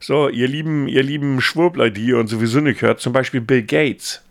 [0.00, 3.62] So, ihr lieben, ihr lieben Schwurbler, die ihr uns sowieso nicht hört, zum Beispiel Bill
[3.62, 4.22] Gates.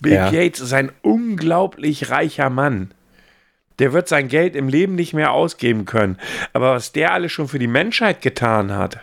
[0.00, 0.30] Bill ja.
[0.30, 2.92] Gates ist ein unglaublich reicher Mann.
[3.78, 6.18] Der wird sein Geld im Leben nicht mehr ausgeben können.
[6.52, 9.00] Aber was der alles schon für die Menschheit getan hat.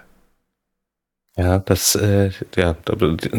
[1.37, 2.77] Ja, das, äh, ja,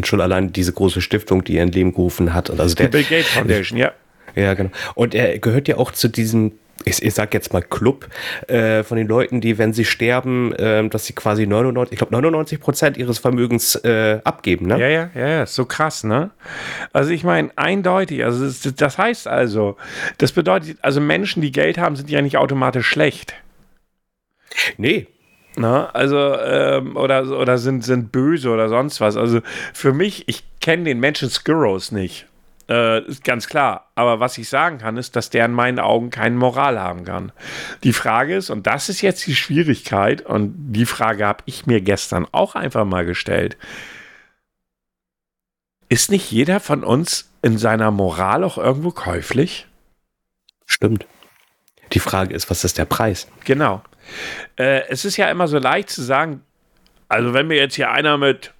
[0.03, 2.51] schon allein diese große Stiftung, die er in Leben gerufen hat.
[2.51, 3.93] Also der, die Bill Gates Foundation, ja.
[4.35, 4.71] Ja, genau.
[4.95, 6.53] Und er gehört ja auch zu diesem
[6.85, 8.09] ich, ich sag jetzt mal Club
[8.49, 12.13] äh, von den Leuten, die, wenn sie sterben, äh, dass sie quasi 99, ich glaube
[12.13, 14.79] 99 Prozent ihres Vermögens äh, abgeben, ne?
[14.79, 16.31] Ja, ja, ja, ja, so krass, ne?
[16.93, 19.77] Also ich meine, eindeutig, also das, das heißt also,
[20.19, 23.35] das bedeutet, also Menschen, die Geld haben, sind ja nicht automatisch schlecht.
[24.77, 25.07] Nee,
[25.57, 29.17] na, also, ähm, oder, oder sind, sind böse oder sonst was.
[29.17, 29.41] Also
[29.73, 32.27] für mich, ich kenne den Menschen Skurros nicht.
[32.69, 33.91] Äh, ist ganz klar.
[33.95, 37.33] Aber was ich sagen kann, ist, dass der in meinen Augen keine Moral haben kann.
[37.85, 41.81] Die Frage ist, und das ist jetzt die Schwierigkeit, und die Frage habe ich mir
[41.81, 43.57] gestern auch einfach mal gestellt.
[45.89, 49.69] Ist nicht jeder von uns in seiner Moral auch irgendwo käuflich?
[50.65, 51.07] Stimmt.
[51.93, 53.29] Die Frage ist, was ist der Preis?
[53.45, 53.83] Genau.
[54.57, 56.43] Äh, es ist ja immer so leicht zu sagen,
[57.09, 58.53] also wenn mir jetzt hier einer mit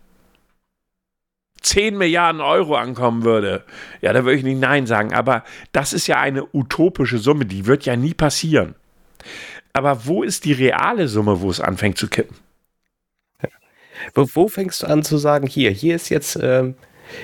[1.67, 3.65] 10 Milliarden Euro ankommen würde,
[4.01, 5.13] ja, da würde ich nicht Nein sagen.
[5.13, 8.77] Aber das ist ja eine utopische Summe, die wird ja nie passieren.
[9.73, 12.37] Aber wo ist die reale Summe, wo es anfängt zu kippen?
[14.15, 16.77] Wo, wo fängst du an zu sagen, hier, hier ist jetzt, ähm,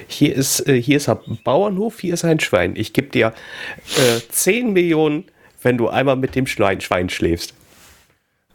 [0.09, 2.75] hier ist, äh, hier ist ein Bauernhof, hier ist ein Schwein.
[2.77, 3.33] Ich gebe dir
[3.97, 5.25] äh, 10 Millionen,
[5.63, 7.55] wenn du einmal mit dem Schwein, Schwein schläfst.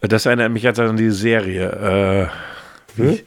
[0.01, 2.29] Das erinnert mich jetzt an diese Serie.
[2.29, 2.56] Äh,
[2.97, 3.19] hm?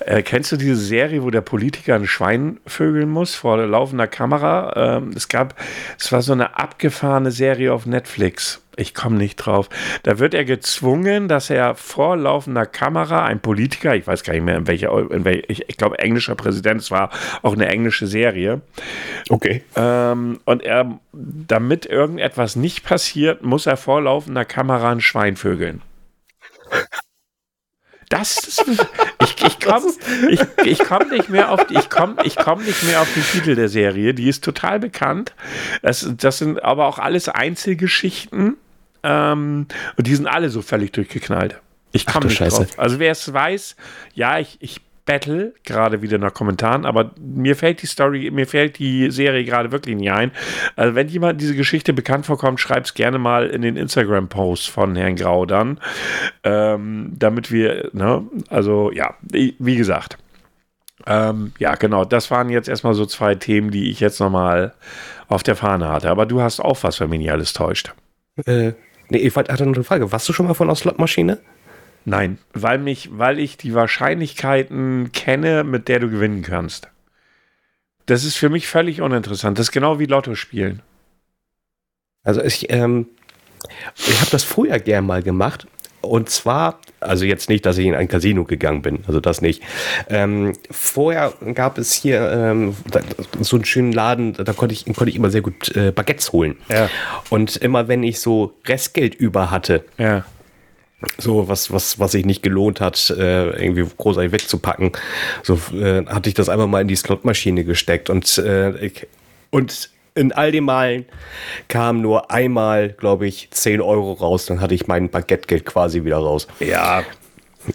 [0.00, 4.98] Äh, kennst du diese Serie, wo der Politiker ein Schwein vögeln muss vor laufender Kamera?
[4.98, 5.54] Ähm, es gab,
[5.98, 8.62] es war so eine abgefahrene Serie auf Netflix.
[8.76, 9.68] Ich komme nicht drauf.
[10.04, 14.44] Da wird er gezwungen, dass er vor laufender Kamera, ein Politiker, ich weiß gar nicht
[14.44, 17.10] mehr, in welcher, in welcher ich, ich glaube, englischer Präsident, es war
[17.42, 18.60] auch eine englische Serie.
[19.30, 19.64] Okay.
[19.74, 25.82] Ähm, und er, damit irgendetwas nicht passiert, muss er vor laufender Kamera ein Schwein vögeln.
[28.08, 28.64] Das ist,
[29.36, 29.92] ich, ich komme
[30.30, 33.22] ich, ich komm nicht mehr auf die, ich komm, ich komm nicht mehr auf den
[33.22, 34.14] Titel der Serie.
[34.14, 35.34] Die ist total bekannt.
[35.82, 38.56] Das, das sind aber auch alles Einzelgeschichten.
[39.02, 41.60] Ähm, und die sind alle so völlig durchgeknallt.
[41.92, 42.56] Ich komme nicht Scheiße.
[42.56, 42.78] drauf.
[42.78, 43.76] Also wer es weiß,
[44.14, 48.78] ja, ich, ich Battle, gerade wieder nach Kommentaren, aber mir fällt die Story, mir fällt
[48.78, 50.32] die Serie gerade wirklich nicht ein.
[50.76, 54.94] Also wenn jemand diese Geschichte bekannt vorkommt, schreibt es gerne mal in den Instagram-Post von
[54.96, 55.80] Herrn Grau dann,
[56.44, 60.18] ähm, damit wir, ne, also ja, wie gesagt.
[61.06, 64.74] Ähm, ja, genau, das waren jetzt erstmal so zwei Themen, die ich jetzt nochmal
[65.28, 66.10] auf der Fahne hatte.
[66.10, 67.94] Aber du hast auch was, wenn mich nicht alles täuscht.
[68.44, 68.72] Äh,
[69.08, 70.12] nee, ich hatte noch eine Frage.
[70.12, 71.38] Warst du schon mal von einer Slotmaschine?
[72.08, 76.88] Nein, weil mich, weil ich die Wahrscheinlichkeiten kenne, mit der du gewinnen kannst.
[78.06, 79.58] Das ist für mich völlig uninteressant.
[79.58, 80.80] Das ist genau wie Lotto spielen.
[82.22, 83.08] Also ich, ähm,
[83.96, 85.66] ich habe das früher gern mal gemacht.
[86.00, 89.62] Und zwar, also jetzt nicht, dass ich in ein Casino gegangen bin, also das nicht.
[90.08, 92.76] Ähm, vorher gab es hier ähm,
[93.40, 96.56] so einen schönen Laden, da konnte ich, konnte ich immer sehr gut äh, Baguettes holen.
[96.68, 96.88] Ja.
[97.30, 100.24] Und immer wenn ich so Restgeld über hatte, ja
[101.18, 104.92] so was, was, was sich nicht gelohnt hat, äh, irgendwie großartig wegzupacken.
[105.42, 109.06] So äh, hatte ich das einfach mal in die Slotmaschine gesteckt und, äh, ich,
[109.50, 111.04] und in all den Malen
[111.68, 114.46] kam nur einmal, glaube ich, 10 Euro raus.
[114.46, 116.48] Dann hatte ich mein Baguettegeld quasi wieder raus.
[116.58, 117.04] Ja.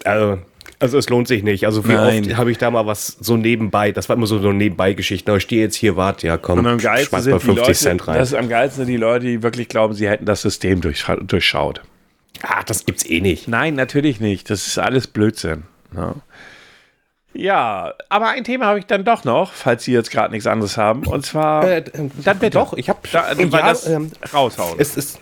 [0.04, 0.38] Also,
[0.78, 1.64] also es lohnt sich nicht.
[1.64, 2.24] Also wie Nein.
[2.24, 5.34] oft habe ich da mal was so nebenbei, das war immer so, so Nebenbei-Geschichten.
[5.34, 8.18] Ich stehe jetzt hier, warte, ja komm, und am schmeiß mal 50 Leute, Cent rein.
[8.18, 11.04] Das ist am geilsten sind die Leute, die wirklich glauben, sie hätten das System durch,
[11.22, 11.80] durchschaut.
[12.46, 13.48] Ah, das gibt's eh nicht.
[13.48, 14.50] Nein, natürlich nicht.
[14.50, 15.64] Das ist alles Blödsinn.
[15.94, 16.16] Ja.
[17.36, 20.76] Ja, aber ein Thema habe ich dann doch noch, falls Sie jetzt gerade nichts anderes
[20.76, 21.04] haben.
[21.04, 21.68] Und zwar.
[21.68, 22.50] Äh, dann bitte.
[22.50, 23.00] Doch, ich habe.
[23.10, 24.78] Da, ja, das ähm, raushauen.
[24.78, 25.18] Es, ist,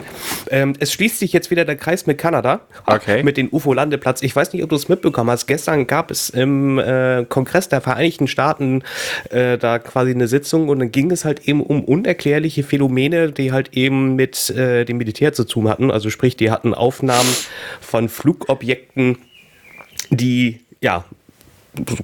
[0.50, 2.60] ähm, es schließt sich jetzt wieder der Kreis mit Kanada.
[2.84, 3.22] Okay.
[3.22, 4.22] Mit dem UFO-Landeplatz.
[4.22, 5.46] Ich weiß nicht, ob du es mitbekommen hast.
[5.46, 8.82] Gestern gab es im äh, Kongress der Vereinigten Staaten
[9.30, 13.52] äh, da quasi eine Sitzung und dann ging es halt eben um unerklärliche Phänomene, die
[13.52, 15.90] halt eben mit äh, dem Militär zu tun hatten.
[15.90, 17.34] Also sprich, die hatten Aufnahmen
[17.80, 19.16] von Flugobjekten,
[20.10, 21.06] die ja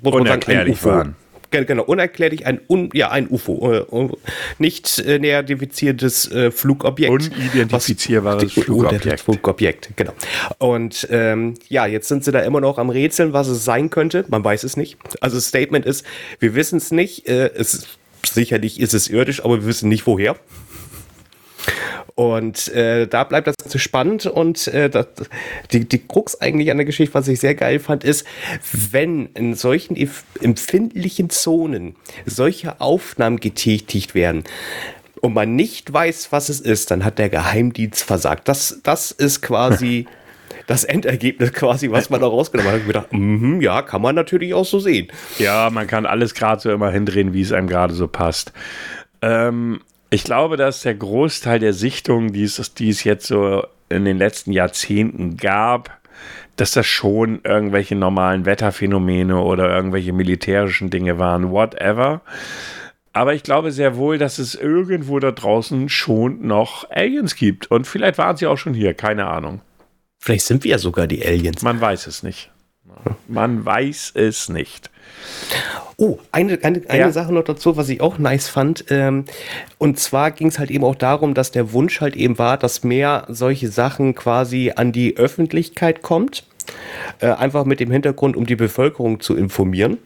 [0.03, 1.17] unerklärlich waren.
[1.51, 4.09] Genau, unerklärlich ein, un, ja, ein UFO, äh,
[4.59, 7.11] nicht äh, näher identifiziertes äh, Flugobjekt.
[7.11, 9.21] Unidentifizierbares was, Flugobjekt.
[9.21, 10.13] Flugobjekt, genau.
[10.59, 14.27] Und ähm, ja, jetzt sind sie da immer noch am Rätseln, was es sein könnte.
[14.29, 14.99] Man weiß es nicht.
[15.23, 16.05] Also das Statement ist,
[16.39, 17.27] wir wissen es nicht.
[17.27, 17.87] Äh, es,
[18.31, 20.37] sicherlich ist es irdisch, aber wir wissen nicht woher.
[22.19, 25.07] Und äh, da bleibt das Ganze spannend und äh, das,
[25.71, 28.27] die, die Krux eigentlich an der Geschichte, was ich sehr geil fand, ist,
[28.73, 29.97] wenn in solchen
[30.43, 31.95] empfindlichen Zonen
[32.27, 34.43] solche Aufnahmen getätigt werden,
[35.21, 38.49] und man nicht weiß, was es ist, dann hat der Geheimdienst versagt.
[38.49, 40.07] Das, das ist quasi
[40.67, 42.81] das Endergebnis quasi, was man da rausgenommen hat.
[42.81, 45.07] Ich gedacht, mm ja, kann man natürlich auch so sehen.
[45.39, 48.53] Ja, man kann alles gerade so immer hindrehen, wie es einem gerade so passt.
[49.23, 54.05] Ähm, ich glaube, dass der Großteil der Sichtungen, die es, die es jetzt so in
[54.05, 55.99] den letzten Jahrzehnten gab,
[56.57, 62.23] dass das schon irgendwelche normalen Wetterphänomene oder irgendwelche militärischen Dinge waren, whatever.
[63.13, 67.71] Aber ich glaube sehr wohl, dass es irgendwo da draußen schon noch Aliens gibt.
[67.71, 69.61] Und vielleicht waren sie auch schon hier, keine Ahnung.
[70.19, 71.63] Vielleicht sind wir ja sogar die Aliens.
[71.63, 72.51] Man weiß es nicht.
[73.29, 74.91] Man weiß es nicht.
[75.97, 77.11] Oh, eine, eine, eine ja.
[77.11, 78.85] Sache noch dazu, was ich auch nice fand.
[78.91, 79.25] Ähm,
[79.79, 82.85] und zwar ging es halt eben auch darum, dass der Wunsch halt eben war, dass
[82.85, 86.45] mehr solche Sachen quasi an die Öffentlichkeit kommt.
[87.21, 89.99] Äh, einfach mit dem Hintergrund, um die Bevölkerung zu informieren.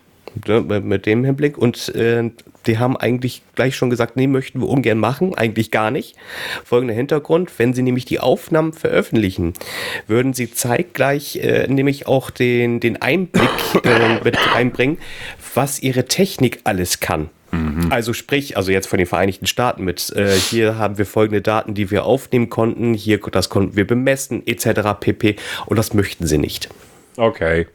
[0.47, 1.59] Mit dem Hinblick.
[1.59, 2.31] Und äh,
[2.67, 6.17] die haben eigentlich gleich schon gesagt, nee, möchten wir ungern machen, eigentlich gar nicht.
[6.65, 9.55] Folgender Hintergrund, wenn sie nämlich die Aufnahmen veröffentlichen,
[10.07, 13.51] würden sie zeitgleich äh, nämlich auch den, den Einblick
[13.85, 14.99] äh, mit reinbringen,
[15.55, 17.31] was ihre Technik alles kann.
[17.53, 17.89] Mhm.
[17.91, 21.75] Also sprich, also jetzt von den Vereinigten Staaten mit, äh, hier haben wir folgende Daten,
[21.75, 24.99] die wir aufnehmen konnten, hier das konnten wir bemessen, etc.
[24.99, 25.37] pp.
[25.67, 26.71] Und das möchten sie nicht.
[27.17, 27.67] Okay.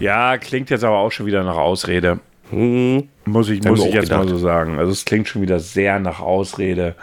[0.00, 2.20] Ja, klingt jetzt aber auch schon wieder nach Ausrede.
[2.50, 3.08] Hm.
[3.24, 4.24] Muss ich, muss ich jetzt gedacht.
[4.24, 4.78] mal so sagen.
[4.78, 6.96] Also es klingt schon wieder sehr nach Ausrede.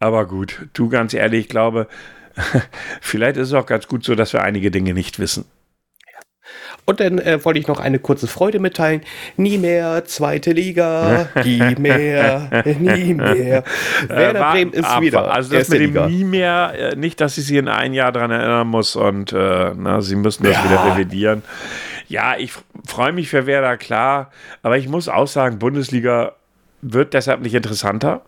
[0.00, 1.88] Aber gut, du ganz ehrlich, ich glaube,
[3.00, 5.44] vielleicht ist es auch ganz gut so, dass wir einige Dinge nicht wissen.
[6.84, 9.02] Und dann äh, wollte ich noch eine kurze Freude mitteilen.
[9.36, 13.64] Nie mehr zweite Liga, nie mehr, nie mehr.
[14.08, 15.30] Werder äh, Bremen ist ab, wieder.
[15.30, 16.08] Also das mit dem Liga.
[16.08, 19.72] nie mehr, äh, nicht, dass ich sie in ein Jahr daran erinnern muss und äh,
[19.76, 20.64] na, sie müssen das ja.
[20.64, 21.42] wieder revidieren.
[22.08, 22.52] Ja, ich
[22.86, 24.30] freue mich für Werder, klar.
[24.62, 26.32] Aber ich muss auch sagen, Bundesliga
[26.80, 28.22] wird deshalb nicht interessanter.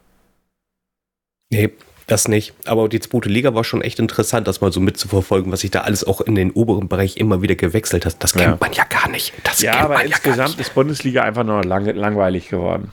[1.50, 1.70] Nee,
[2.10, 2.54] das nicht.
[2.66, 5.82] Aber die zweite Liga war schon echt interessant, das mal so mitzuverfolgen, was sich da
[5.82, 8.22] alles auch in den oberen Bereich immer wieder gewechselt hat.
[8.22, 8.58] Das kennt ja.
[8.60, 9.32] man ja gar nicht.
[9.44, 12.92] Das ja, aber insgesamt ja ist Bundesliga einfach nur lang, langweilig geworden.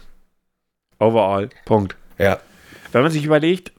[1.00, 1.50] Overall.
[1.66, 1.96] Punkt.
[2.18, 2.40] Ja.
[2.92, 3.72] Wenn man sich überlegt,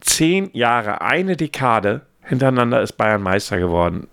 [0.00, 4.06] zehn Jahre, eine Dekade hintereinander ist Bayern Meister geworden.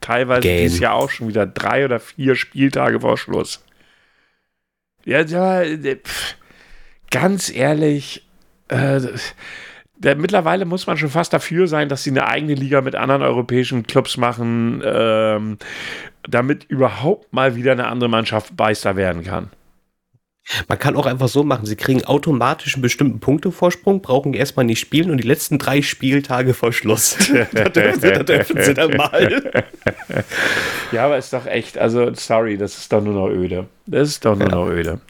[0.00, 0.62] Teilweise Game.
[0.62, 3.64] dieses Jahr auch schon wieder drei oder vier Spieltage vor Schluss.
[5.04, 5.62] Ja, ja
[5.96, 6.36] pff,
[7.10, 8.26] ganz ehrlich,
[8.68, 9.00] äh,
[10.00, 13.22] der, mittlerweile muss man schon fast dafür sein, dass sie eine eigene Liga mit anderen
[13.22, 15.58] europäischen Clubs machen, ähm,
[16.28, 19.50] damit überhaupt mal wieder eine andere Mannschaft Meister werden kann.
[20.68, 24.80] Man kann auch einfach so machen, sie kriegen automatisch einen bestimmten Punktevorsprung, brauchen erstmal nicht
[24.80, 27.16] spielen und die letzten drei Spieltage vor Schluss.
[27.52, 29.42] da, dürfen sie, da dürfen sie dann mal.
[30.92, 33.68] Ja, aber ist doch echt, also sorry, das ist doch nur noch öde.
[33.86, 34.54] Das ist doch nur ja.
[34.56, 35.00] noch öde.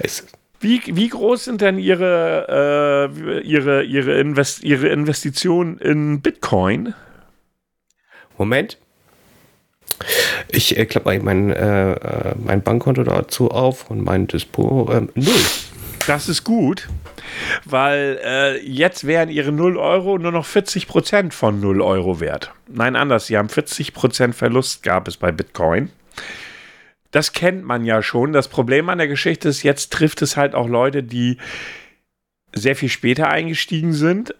[0.00, 0.26] Es,
[0.64, 6.94] wie, wie groß sind denn Ihre, äh, Ihre, Ihre, Invest Ihre Investitionen in Bitcoin?
[8.38, 8.78] Moment.
[10.48, 15.34] Ich äh, klappe mein, äh, äh, mein Bankkonto dazu auf und mein Dispo äh, null.
[16.06, 16.88] Das ist gut,
[17.64, 22.52] weil äh, jetzt wären ihre 0 Euro nur noch 40 Prozent von 0 Euro wert.
[22.68, 25.90] Nein, anders, sie haben 40 Prozent Verlust, gab es bei Bitcoin
[27.14, 28.32] das kennt man ja schon.
[28.32, 31.36] Das Problem an der Geschichte ist, jetzt trifft es halt auch Leute, die
[32.52, 34.34] sehr viel später eingestiegen sind.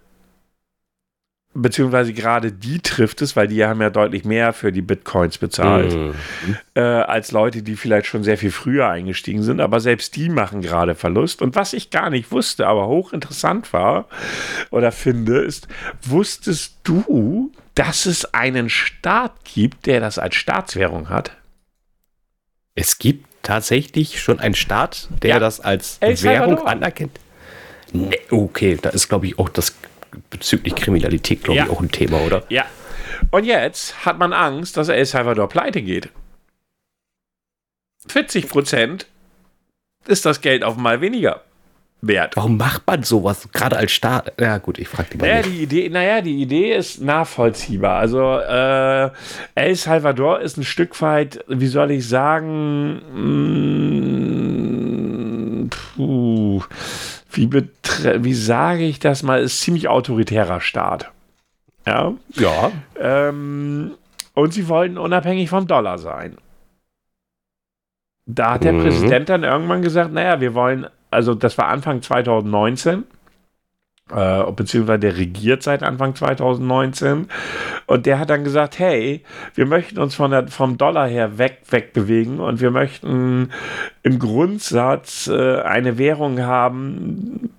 [1.56, 5.94] Beziehungsweise gerade die trifft es, weil die haben ja deutlich mehr für die Bitcoins bezahlt,
[5.94, 6.14] mhm.
[6.74, 9.60] äh, als Leute, die vielleicht schon sehr viel früher eingestiegen sind.
[9.60, 11.42] Aber selbst die machen gerade Verlust.
[11.42, 14.08] Und was ich gar nicht wusste, aber hochinteressant war
[14.72, 15.68] oder finde, ist,
[16.02, 21.36] wusstest du, dass es einen Staat gibt, der das als Staatswährung hat?
[22.74, 25.38] Es gibt tatsächlich schon einen Staat, der ja.
[25.38, 26.68] das als El Währung Salvador.
[26.68, 27.20] anerkennt.
[27.92, 29.76] Nee, okay, da ist, glaube ich, auch das
[30.30, 31.64] bezüglich Kriminalität, glaube ja.
[31.64, 32.44] ich, auch ein Thema, oder?
[32.48, 32.64] Ja.
[33.30, 36.08] Und jetzt hat man Angst, dass El Salvador pleite geht.
[38.08, 39.06] 40 Prozent
[40.06, 41.42] ist das Geld auf mal weniger
[42.06, 42.36] wert.
[42.36, 43.48] Warum macht man sowas?
[43.52, 44.32] Gerade als Staat?
[44.40, 45.28] Ja, gut, ich frage die mal.
[45.28, 47.98] Naja, die Idee, naja, die Idee ist nachvollziehbar.
[47.98, 49.10] Also, äh,
[49.54, 53.30] El Salvador ist ein Stück weit, wie soll ich sagen, mh,
[55.62, 56.62] mm, puh,
[57.30, 61.10] wie, wie sage ich das mal, ist ziemlich autoritärer Staat.
[61.86, 62.14] Ja.
[62.34, 62.72] Ja.
[62.98, 63.92] Ähm,
[64.34, 66.36] und sie wollten unabhängig vom Dollar sein.
[68.26, 68.82] Da hat der mhm.
[68.82, 73.04] Präsident dann irgendwann gesagt, naja, wir wollen also das war Anfang 2019.
[74.12, 77.26] Äh, beziehungsweise der regiert seit Anfang 2019
[77.86, 79.24] und der hat dann gesagt, hey,
[79.54, 83.48] wir möchten uns von der, vom Dollar her weg, wegbewegen und wir möchten
[84.02, 87.54] im Grundsatz äh, eine Währung haben,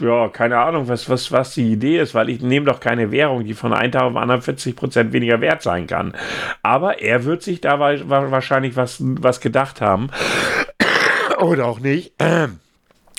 [0.00, 3.44] ja, keine Ahnung, was, was, was die Idee ist, weil ich nehme doch keine Währung,
[3.44, 6.12] die von einem Tag auf anderen 40 Prozent weniger wert sein kann.
[6.62, 10.10] Aber er wird sich da wahrscheinlich was, was gedacht haben.
[11.44, 12.12] Oder auch nicht.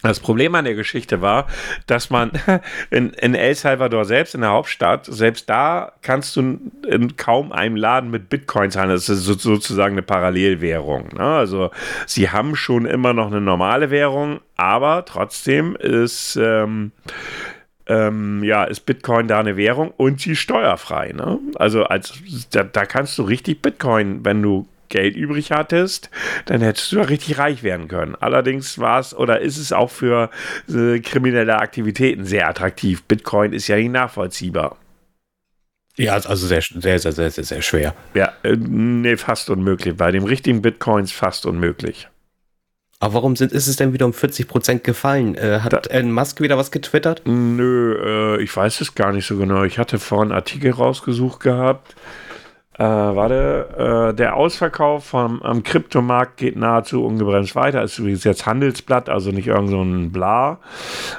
[0.05, 1.47] Das Problem an der Geschichte war,
[1.88, 2.31] dass man
[2.91, 7.75] in, in, El Salvador selbst, in der Hauptstadt, selbst da kannst du in kaum einem
[7.75, 8.97] Laden mit Bitcoins handeln.
[8.97, 11.09] Das ist sozusagen eine Parallelwährung.
[11.17, 11.23] Ne?
[11.23, 11.71] Also
[12.05, 16.91] sie haben schon immer noch eine normale Währung, aber trotzdem ist, ähm,
[17.88, 21.13] ähm, ja, ist Bitcoin da eine Währung und sie steuerfrei.
[21.13, 21.39] Ne?
[21.55, 22.13] Also als,
[22.51, 26.10] da, da kannst du richtig Bitcoin, wenn du Geld übrig hattest,
[26.45, 28.15] dann hättest du ja richtig reich werden können.
[28.15, 30.29] Allerdings war es oder ist es auch für
[30.69, 33.04] äh, kriminelle Aktivitäten sehr attraktiv.
[33.04, 34.77] Bitcoin ist ja nicht nachvollziehbar.
[35.98, 37.96] Ja, also sehr, sehr, sehr, sehr, sehr, sehr schwer.
[38.13, 39.96] Ja, äh, nee, fast unmöglich.
[39.96, 42.10] Bei dem richtigen Bitcoins fast unmöglich.
[43.00, 45.36] Aber warum sind, ist es denn wieder um 40 Prozent gefallen?
[45.36, 47.21] Äh, hat da, Elon Musk wieder was getwittert?
[47.25, 49.63] Nö, äh, ich weiß es gar nicht so genau.
[49.63, 51.96] Ich hatte vorhin einen Artikel rausgesucht gehabt.
[52.78, 57.82] Äh, warte, äh, der Ausverkauf vom, am Kryptomarkt geht nahezu ungebremst weiter.
[57.84, 60.60] Ist übrigens jetzt Handelsblatt, also nicht irgend so ein Bla.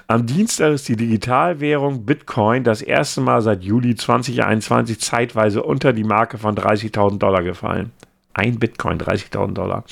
[0.07, 6.05] Am Dienstag ist die Digitalwährung Bitcoin das erste Mal seit Juli 2021 zeitweise unter die
[6.05, 7.93] Marke von 30.000 Dollar gefallen.
[8.35, 9.85] Ein Bitcoin, 30.000 Dollar.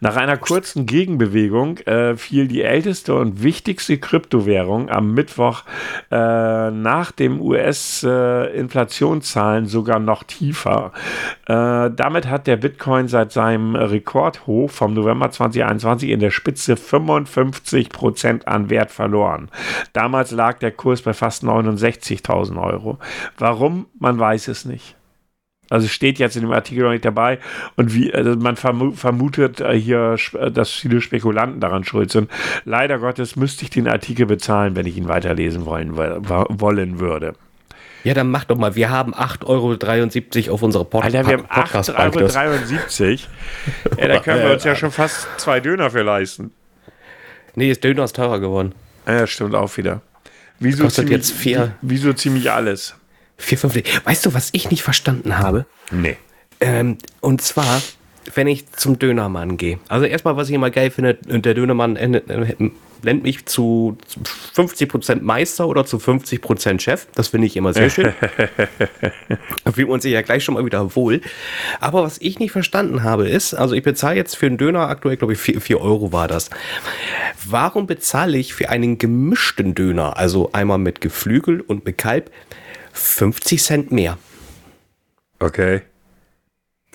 [0.00, 5.62] Nach einer kurzen Gegenbewegung äh, fiel die älteste und wichtigste Kryptowährung am Mittwoch
[6.10, 10.92] äh, nach dem US-Inflationszahlen äh, sogar noch tiefer.
[11.46, 17.90] Äh, damit hat der Bitcoin seit seinem Rekordhoch vom November 2021 in der Spitze 55
[17.90, 19.50] Prozent an Wert verloren.
[19.92, 22.98] Damals lag der Kurs bei fast 69.000 Euro.
[23.38, 23.86] Warum?
[23.98, 24.95] Man weiß es nicht.
[25.68, 27.38] Also steht jetzt in dem Artikel noch nicht dabei.
[27.76, 32.30] Und wie, also man vermutet äh, hier, äh, dass viele Spekulanten daran schuld sind.
[32.64, 37.34] Leider Gottes müsste ich den Artikel bezahlen, wenn ich ihn weiterlesen wollen, wollen würde.
[38.04, 38.76] Ja, dann mach doch mal.
[38.76, 43.18] Wir haben 8,73 Euro auf unserer Pod Alter, wir haben 8,73 Euro.
[44.00, 46.52] ja, da können wir uns ja schon fast zwei Döner für leisten.
[47.56, 48.76] Nee, das Döner ist teurer geworden.
[49.08, 50.02] Ja, stimmt auch wieder.
[50.60, 51.74] Wieso kostet ziemlich, jetzt vier.
[51.82, 52.94] Wieso ziemlich alles?
[53.40, 53.84] 4,50.
[54.04, 55.66] Weißt du, was ich nicht verstanden habe?
[55.90, 56.16] Nee.
[56.60, 57.82] Ähm, und zwar,
[58.34, 59.78] wenn ich zum Dönermann gehe.
[59.88, 62.24] Also erstmal, was ich immer geil finde, der Dönermann nennt,
[63.02, 63.96] nennt mich zu
[64.54, 67.06] 50% Meister oder zu 50% Chef.
[67.14, 68.12] Das finde ich immer sehr schön.
[69.64, 71.20] da fühlt man sich ja gleich schon mal wieder wohl.
[71.80, 75.16] Aber was ich nicht verstanden habe, ist, also ich bezahle jetzt für einen Döner aktuell,
[75.16, 76.50] glaube ich, 4, 4 Euro war das.
[77.44, 82.30] Warum bezahle ich für einen gemischten Döner, also einmal mit Geflügel und mit Kalb,
[82.96, 84.18] 50 Cent mehr.
[85.38, 85.82] Okay.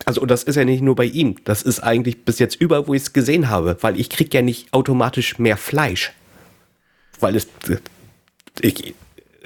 [0.06, 1.36] Also, und das ist ja nicht nur bei ihm.
[1.44, 4.42] Das ist eigentlich bis jetzt überall, wo ich es gesehen habe, weil ich kriege ja
[4.42, 6.12] nicht automatisch mehr Fleisch.
[7.20, 7.48] Weil es.
[8.62, 8.96] Ich,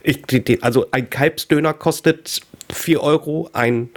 [0.03, 2.41] ich, also ein Kalbsdöner kostet
[2.71, 3.89] 4 Euro, ein,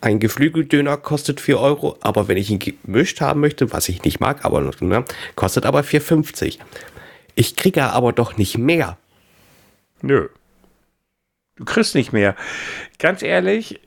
[0.00, 4.20] ein Geflügeldöner kostet 4 Euro, aber wenn ich ihn gemischt haben möchte, was ich nicht
[4.20, 5.04] mag, aber ne,
[5.34, 6.58] kostet aber 4,50.
[7.34, 8.98] Ich kriege aber doch nicht mehr.
[10.02, 10.28] Nö.
[11.56, 12.34] Du kriegst nicht mehr.
[12.98, 13.80] Ganz ehrlich,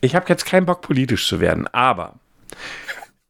[0.00, 2.14] ich habe jetzt keinen Bock, politisch zu werden, aber.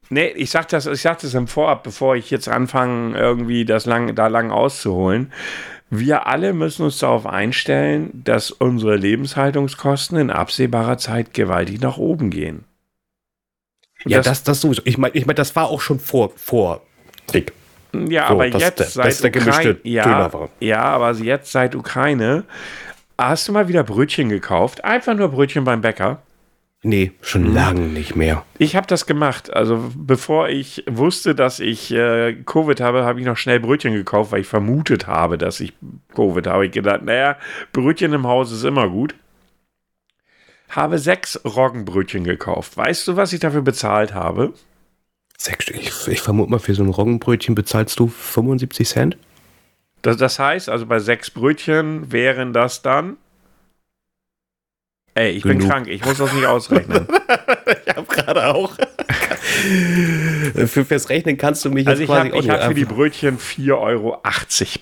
[0.09, 3.87] Nee, ich sag das, ich sag das im Vorab, bevor ich jetzt anfange, irgendwie das
[3.87, 5.33] lang, da lang auszuholen.
[5.89, 12.31] Wir alle müssen uns darauf einstellen, dass unsere Lebenshaltungskosten in absehbarer Zeit gewaltig nach oben
[12.31, 12.65] gehen.
[14.05, 14.83] Und ja, das, das, das sowieso.
[14.85, 16.83] Ich meine, ich mein, das war auch schon vor, vor
[17.27, 17.53] Krieg.
[17.93, 20.31] Ja, so, aber jetzt der, seit Ukraine, ja,
[20.61, 22.45] ja, aber jetzt seit Ukraine
[23.19, 24.85] hast du mal wieder Brötchen gekauft?
[24.85, 26.23] Einfach nur Brötchen beim Bäcker?
[26.83, 27.55] Nee, schon hm.
[27.55, 28.45] lange nicht mehr.
[28.57, 29.53] Ich habe das gemacht.
[29.53, 34.33] Also bevor ich wusste, dass ich äh, Covid habe, habe ich noch schnell Brötchen gekauft,
[34.33, 35.75] weil ich vermutet habe, dass ich
[36.15, 36.67] Covid habe.
[36.67, 37.37] Ich gedacht, naja,
[37.73, 39.15] Brötchen im Haus ist immer gut.
[40.71, 42.77] Habe sechs Roggenbrötchen gekauft.
[42.77, 44.55] Weißt du, was ich dafür bezahlt habe?
[45.41, 45.77] Sechs Stück.
[45.77, 49.17] Ich, ich vermute mal, für so ein Roggenbrötchen bezahlst du 75 Cent?
[50.03, 53.17] Das, das heißt, also bei sechs Brötchen wären das dann.
[55.15, 55.61] Ey, ich Genug.
[55.61, 57.09] bin krank, ich muss das nicht ausrechnen.
[57.87, 58.77] ich habe gerade auch.
[60.67, 63.39] für, fürs Rechnen kannst du mich also jetzt quasi hab, Ich habe für die Brötchen
[63.39, 64.21] 4,80 Euro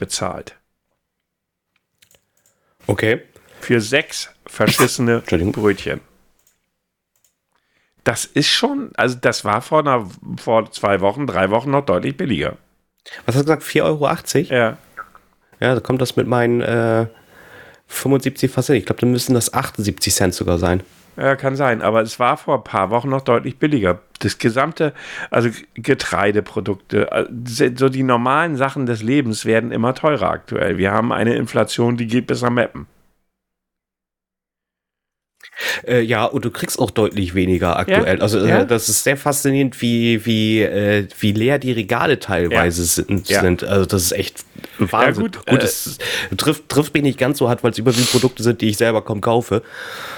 [0.01, 0.57] bezahlt.
[2.89, 3.23] Okay.
[3.61, 6.01] Für sechs verschissene Brötchen
[8.09, 12.17] das ist schon, also das war vor, einer, vor zwei Wochen, drei Wochen noch deutlich
[12.17, 12.57] billiger.
[13.27, 13.63] Was hast du gesagt?
[13.65, 14.55] 4,80 Euro?
[14.55, 14.79] Ja.
[15.61, 17.07] Ja, da kommt das mit meinen äh,
[17.89, 18.77] 75 fast hin.
[18.77, 20.83] Ich glaube, dann müssen das 78 Cent sogar sein.
[21.19, 24.01] Ja, kann sein, aber es war vor ein paar Wochen noch deutlich billiger.
[24.21, 24.95] Das gesamte,
[25.31, 27.27] also Getreideprodukte, äh,
[27.77, 30.79] so die normalen Sachen des Lebens werden immer teurer aktuell.
[30.79, 32.87] Wir haben eine Inflation, die geht bis am Mappen.
[35.87, 38.19] Äh, ja, und du kriegst auch deutlich weniger aktuell.
[38.19, 38.65] Ja, also ja.
[38.65, 42.87] das ist sehr faszinierend, wie, wie, äh, wie leer die Regale teilweise ja.
[42.87, 43.65] sind, sind.
[43.65, 44.45] Also das ist echt
[44.79, 45.23] Wahnsinn.
[45.23, 45.99] gut, gut es
[46.31, 48.77] äh, trifft, trifft mich nicht ganz so hart, weil es überwiegend Produkte sind, die ich
[48.77, 49.63] selber kaum kaufe.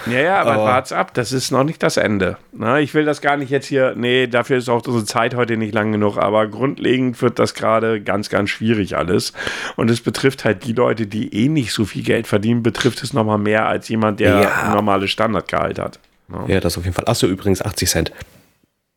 [0.06, 2.36] Ja, ja, aber, aber wart's ab, das ist noch nicht das Ende.
[2.52, 5.56] Na, ich will das gar nicht jetzt hier, nee, dafür ist auch unsere Zeit heute
[5.56, 9.32] nicht lang genug, aber grundlegend wird das gerade ganz, ganz schwierig alles.
[9.76, 13.12] Und es betrifft halt die Leute, die eh nicht so viel Geld verdienen, betrifft es
[13.12, 14.74] nochmal mehr als jemand, der ja.
[14.74, 15.98] normale Standardgehalt hat.
[16.32, 16.44] Ja.
[16.46, 17.06] ja, das auf jeden Fall.
[17.08, 18.12] Achso, übrigens 80 Cent.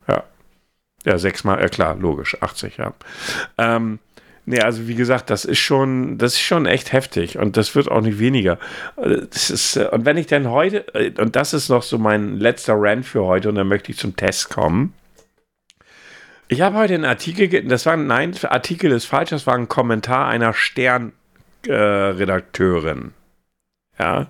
[0.08, 0.24] Ja.
[1.06, 2.94] Ja, sechsmal, ja klar, logisch, 80, ja.
[3.58, 4.00] Ähm,
[4.46, 7.89] Nee, also wie gesagt, das ist schon, das ist schon echt heftig und das wird
[7.89, 8.60] auch nicht weniger.
[8.98, 12.39] Das ist, äh, und wenn ich denn heute, äh, und das ist noch so mein
[12.39, 14.94] letzter Rant für heute und dann möchte ich zum Test kommen.
[16.50, 20.28] Ich habe heute einen Artikel, das war, nein, Artikel ist falsch, das war ein Kommentar
[20.28, 23.14] einer Stern-Redakteurin.
[23.98, 24.28] Äh, ja.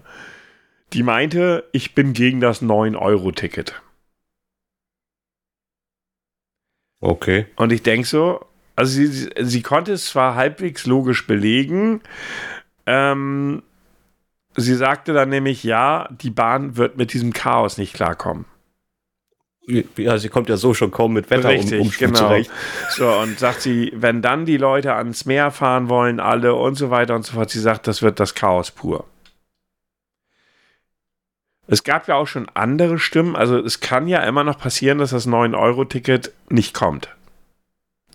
[0.93, 3.81] Die meinte, ich bin gegen das 9-Euro-Ticket.
[7.01, 7.47] Okay.
[7.55, 8.45] Und ich denke so,
[8.75, 12.01] also sie, sie konnte es zwar halbwegs logisch belegen,
[12.85, 13.63] ähm,
[14.55, 18.45] sie sagte dann nämlich, ja, die Bahn wird mit diesem Chaos nicht klarkommen.
[19.65, 22.19] Ja, sie kommt ja so schon kaum mit Wetter Richtig, um, um genau.
[22.19, 22.51] zurecht.
[22.89, 26.89] So, und sagt sie, wenn dann die Leute ans Meer fahren wollen, alle und so
[26.89, 29.05] weiter und so fort, sie sagt, das wird das Chaos pur.
[31.65, 35.11] Es gab ja auch schon andere Stimmen, also es kann ja immer noch passieren, dass
[35.11, 37.07] das 9-Euro-Ticket nicht kommt.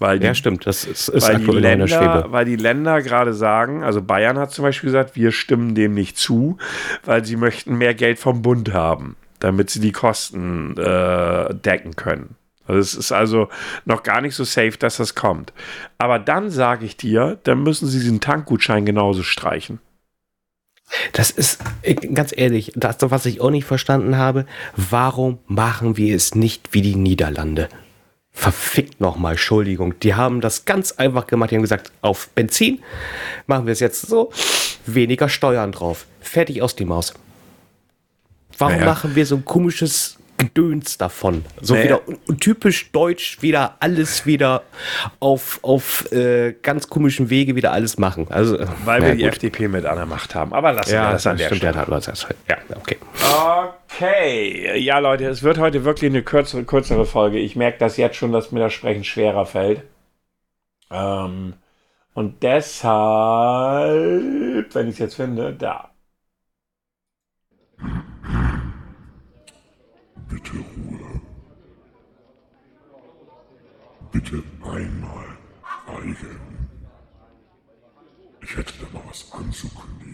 [0.01, 3.83] Weil die, ja, stimmt, das ist, ist weil, die Länder, weil die Länder gerade sagen,
[3.83, 6.57] also Bayern hat zum Beispiel gesagt, wir stimmen dem nicht zu,
[7.05, 12.37] weil sie möchten mehr Geld vom Bund haben, damit sie die Kosten äh, decken können.
[12.67, 13.49] Also es ist also
[13.87, 15.53] noch gar nicht so safe, dass das kommt.
[15.97, 19.81] Aber dann sage ich dir, dann müssen sie diesen Tankgutschein genauso streichen.
[21.13, 21.61] Das ist
[22.15, 24.47] ganz ehrlich, das, was ich auch nicht verstanden habe,
[24.77, 27.69] warum machen wir es nicht wie die Niederlande?
[28.39, 29.99] Verfickt nochmal, Entschuldigung.
[29.99, 31.51] Die haben das ganz einfach gemacht.
[31.51, 32.81] Die haben gesagt, auf Benzin
[33.49, 34.31] machen wir es jetzt so,
[34.87, 36.07] weniger Steuern drauf.
[36.21, 37.15] Fertig aus die Maus.
[38.57, 38.87] Warum naja.
[38.87, 41.45] machen wir so ein komisches Gedöns davon.
[41.61, 41.99] So naja.
[42.07, 44.63] wieder typisch deutsch, wieder alles wieder
[45.19, 48.29] auf, auf äh, ganz komischen Wege wieder alles machen.
[48.31, 49.33] Also, Weil wir die gut.
[49.33, 50.53] FDP mit an der Macht haben.
[50.53, 51.77] Aber lassen ja, wir das an der stimmt, Stelle.
[52.49, 52.99] Ja, okay.
[53.11, 53.78] Okay.
[53.97, 57.39] Ja, Leute, es wird heute wirklich eine kürzere, kürzere Folge.
[57.39, 59.83] Ich merke das jetzt schon, dass mir das Sprechen schwerer fällt.
[60.91, 61.55] Ähm,
[62.15, 63.95] und deshalb,
[64.75, 65.91] wenn ich es jetzt finde, da.
[70.29, 71.21] Bitte Ruhe.
[74.13, 75.27] Bitte einmal
[75.87, 76.41] schweigen.
[78.43, 80.08] Ich hätte da mal was anzukündigen.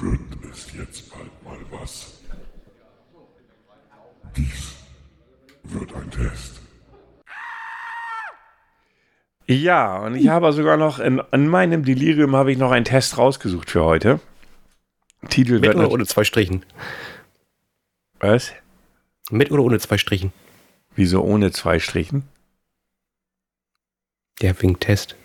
[0.00, 0.20] Wird
[0.52, 2.20] es jetzt bald mal was?
[4.36, 4.74] Dies
[5.64, 6.60] wird ein Test.
[9.46, 13.18] Ja, und ich habe sogar noch in, in meinem Delirium habe ich noch einen Test
[13.18, 14.20] rausgesucht für heute.
[15.28, 16.64] Titel Mit oder ohne zwei Strichen?
[18.20, 18.52] Was?
[19.30, 20.32] Mit oder ohne zwei Strichen?
[20.94, 22.24] Wieso ohne zwei Strichen?
[24.40, 25.16] Der wegen Test,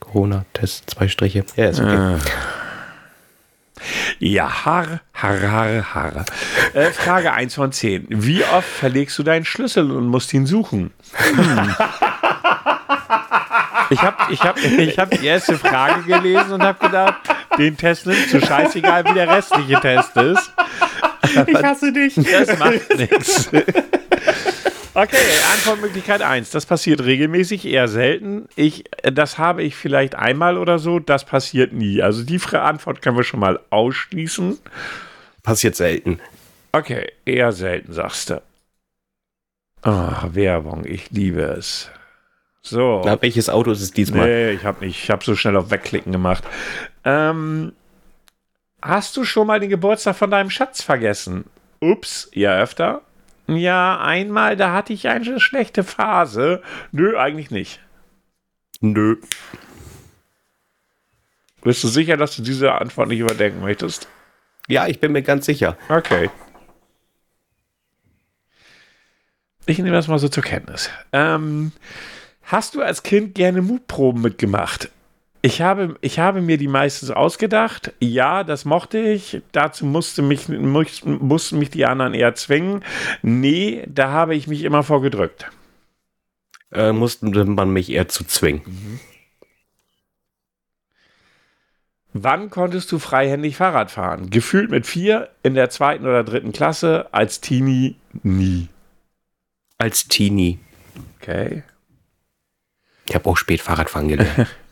[0.00, 1.44] Corona-Test, zwei Striche.
[1.56, 1.96] Ja, ist okay.
[1.96, 2.18] Ah.
[4.18, 6.24] Ja, Haar, Haar, Haar, Haar.
[6.74, 8.06] Äh, Frage 1 von 10.
[8.08, 10.90] Wie oft verlegst du deinen Schlüssel und musst ihn suchen?
[11.14, 11.74] Hm.
[13.90, 17.14] Ich habe ich hab, ich hab die erste Frage gelesen und habe gedacht,
[17.56, 20.52] den Test nimmst du scheißegal, wie der restliche Test ist.
[21.46, 22.14] Ich hasse dich.
[22.14, 23.50] Das macht nichts.
[24.98, 25.16] Okay,
[25.52, 26.50] Antwortmöglichkeit 1.
[26.50, 28.48] Das passiert regelmäßig, eher selten.
[28.56, 30.98] Ich, das habe ich vielleicht einmal oder so.
[30.98, 32.02] Das passiert nie.
[32.02, 34.58] Also die Antwort können wir schon mal ausschließen.
[35.44, 36.18] Passiert selten.
[36.72, 38.42] Okay, eher selten, sagst du.
[39.82, 41.92] Ach, Werbung, ich liebe es.
[42.60, 43.02] So.
[43.04, 44.26] Na, welches Auto ist es diesmal?
[44.26, 45.04] Nee, ich habe nicht.
[45.04, 46.42] Ich habe so schnell auf Wegklicken gemacht.
[47.04, 47.72] Ähm,
[48.82, 51.44] hast du schon mal den Geburtstag von deinem Schatz vergessen?
[51.78, 53.02] Ups, ja öfter?
[53.48, 56.62] Ja, einmal, da hatte ich eine schlechte Phase.
[56.92, 57.80] Nö, eigentlich nicht.
[58.80, 59.16] Nö.
[61.62, 64.08] Bist du sicher, dass du diese Antwort nicht überdenken möchtest?
[64.68, 65.76] Ja, ich bin mir ganz sicher.
[65.88, 66.30] Okay.
[69.66, 70.90] Ich nehme das mal so zur Kenntnis.
[71.12, 71.72] Ähm,
[72.48, 74.90] Hast du als Kind gerne Mutproben mitgemacht?
[75.40, 77.92] Ich habe, ich habe mir die meistens ausgedacht.
[78.00, 79.40] Ja, das mochte ich.
[79.52, 82.84] Dazu musste mich, mussten mich die anderen eher zwingen.
[83.22, 85.50] Nee, da habe ich mich immer vorgedrückt.
[86.72, 88.62] Äh, musste man mich eher zu zwingen.
[88.66, 89.00] Mhm.
[92.14, 94.30] Wann konntest du freihändig Fahrrad fahren?
[94.30, 98.68] Gefühlt mit vier, in der zweiten oder dritten Klasse, als Teenie nie.
[99.76, 100.58] Als Teenie.
[101.20, 101.62] Okay.
[103.06, 104.48] Ich habe auch spät Fahrradfahren gelernt.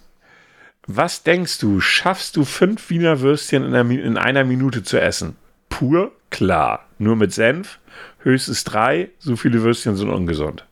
[0.87, 5.37] Was denkst du, schaffst du fünf Wiener Würstchen in einer, in einer Minute zu essen?
[5.69, 6.13] Pur?
[6.31, 6.87] Klar.
[6.99, 7.81] Nur mit Senf?
[8.21, 9.11] Höchstens drei.
[9.19, 10.65] So viele Würstchen sind ungesund.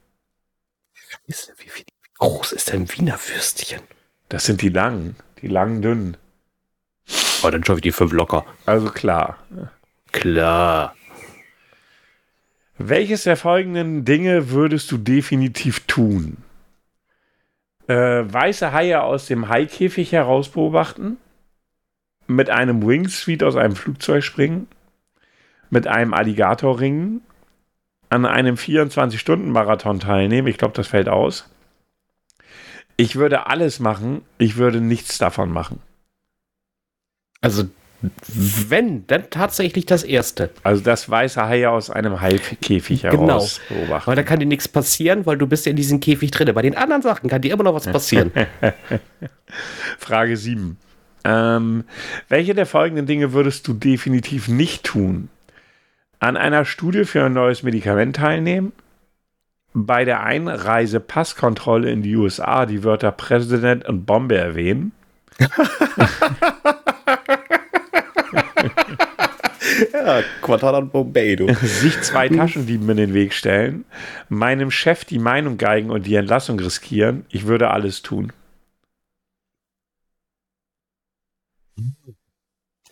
[1.27, 1.35] Wie,
[1.75, 1.85] wie
[2.19, 3.81] groß ist denn Wiener Würstchen?
[4.29, 5.17] Das sind die langen.
[5.43, 6.17] Die langen, dünnen.
[7.43, 8.47] Oh, dann schaffe ich die fünf locker.
[8.67, 9.39] Also klar.
[10.12, 10.95] Klar.
[12.79, 16.39] Welches der folgenden Dinge würdest du definitiv tun?
[17.89, 21.18] Äh, weiße Haie aus dem Haikäfig heraus beobachten,
[22.26, 24.66] mit einem Wingsuit aus einem Flugzeug springen,
[25.70, 27.22] mit einem Alligator ringen,
[28.09, 30.49] an einem 24-Stunden-Marathon teilnehmen.
[30.49, 31.51] Ich glaube, das fällt aus.
[32.97, 35.80] Ich würde alles machen, ich würde nichts davon machen.
[37.41, 37.64] Also
[38.69, 40.51] wenn, dann tatsächlich das erste.
[40.63, 43.81] Also das weiße Hai aus einem Haikäfig heraus genau.
[43.81, 44.07] beobachten.
[44.07, 46.53] Weil da kann dir nichts passieren, weil du bist ja in diesem Käfig drin.
[46.55, 48.31] Bei den anderen Sachen kann dir immer noch was passieren.
[49.99, 50.77] Frage 7.
[51.25, 51.85] Ähm,
[52.29, 55.31] welche der folgenden Dinge würdest du definitiv nicht tun?
[56.19, 58.73] An einer Studie für ein neues Medikament teilnehmen.
[59.73, 64.93] Bei der Einreise-Passkontrolle in die USA die Wörter Präsident und Bombe erwähnen.
[69.93, 71.53] Ja, Quadrant Bombay, du.
[71.55, 73.85] sich zwei Taschendieben in den Weg stellen,
[74.29, 78.33] meinem Chef die Meinung geigen und die Entlassung riskieren, ich würde alles tun.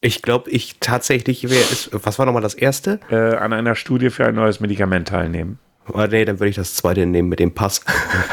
[0.00, 1.88] Ich glaube, ich tatsächlich wäre es.
[1.92, 2.98] Was war nochmal das erste?
[3.08, 5.60] Äh, an einer Studie für ein neues Medikament teilnehmen.
[5.88, 7.84] Oh, nee, dann würde ich das zweite nehmen mit dem Pass.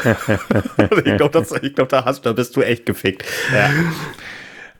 [1.04, 1.44] ich glaube,
[1.74, 3.24] glaub, da, hast, da bist du echt gefickt.
[3.52, 3.70] Ja.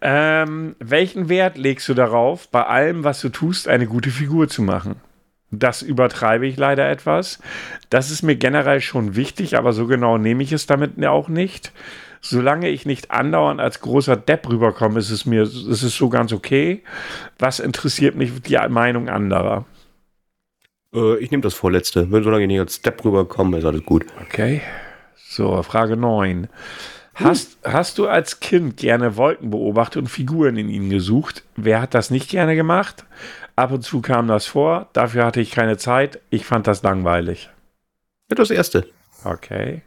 [0.03, 4.63] Ähm, welchen Wert legst du darauf, bei allem, was du tust, eine gute Figur zu
[4.63, 4.97] machen?
[5.51, 7.41] Das übertreibe ich leider etwas.
[7.91, 11.73] Das ist mir generell schon wichtig, aber so genau nehme ich es damit auch nicht.
[12.21, 16.33] Solange ich nicht andauernd als großer Depp rüberkomme, ist es mir, ist es so ganz
[16.33, 16.83] okay.
[17.39, 19.65] Was interessiert mich die Meinung anderer?
[20.95, 22.13] Äh, ich nehme das vorletzte.
[22.13, 24.07] Wenn solange ich nicht als Depp rüberkomme, ist alles gut.
[24.23, 24.61] Okay.
[25.17, 26.49] So, Frage 9.
[27.23, 31.45] Hast, hast du als Kind gerne Wolken beobachtet und Figuren in ihnen gesucht?
[31.57, 33.05] Wer hat das nicht gerne gemacht?
[33.57, 36.21] Ab und zu kam das vor, dafür hatte ich keine Zeit.
[36.31, 37.51] Ich fand das langweilig.
[38.31, 38.87] Ja, das erste.
[39.25, 39.83] Okay.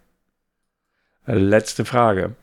[1.25, 2.36] Letzte Frage.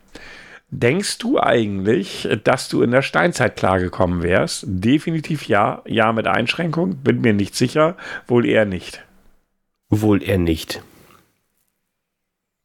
[0.69, 4.63] Denkst du eigentlich, dass du in der Steinzeit klargekommen wärst?
[4.67, 5.81] Definitiv ja.
[5.85, 6.95] Ja mit Einschränkung.
[6.97, 7.97] Bin mir nicht sicher.
[8.27, 9.03] Wohl eher nicht.
[9.89, 10.81] Wohl eher nicht.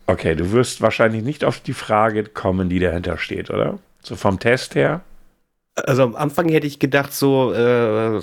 [0.06, 3.78] Okay, du wirst wahrscheinlich nicht auf die Frage kommen, die dahinter steht, oder?
[4.02, 5.00] So vom Test her?
[5.74, 8.20] Also am Anfang hätte ich gedacht, so, äh,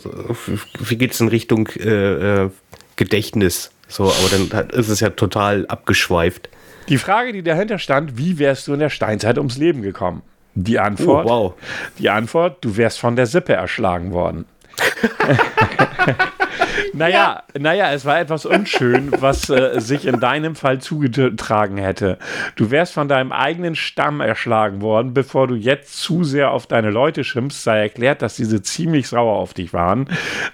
[0.80, 2.50] wie geht es in Richtung äh, äh,
[2.96, 3.72] Gedächtnis?
[3.88, 6.50] So, aber dann ist es ja total abgeschweift.
[6.90, 10.22] Die Frage, die dahinter stand, wie wärst du in der Steinzeit ums Leben gekommen?
[10.56, 11.54] Die Antwort, Oh, wow.
[12.00, 14.46] die Antwort, du wärst von der Sippe erschlagen worden.
[16.94, 22.18] naja, naja, es war etwas unschön, was äh, sich in deinem Fall zugetragen hätte.
[22.56, 26.90] Du wärst von deinem eigenen Stamm erschlagen worden, bevor du jetzt zu sehr auf deine
[26.90, 30.08] Leute schimpfst, sei erklärt, dass diese ziemlich sauer auf dich waren,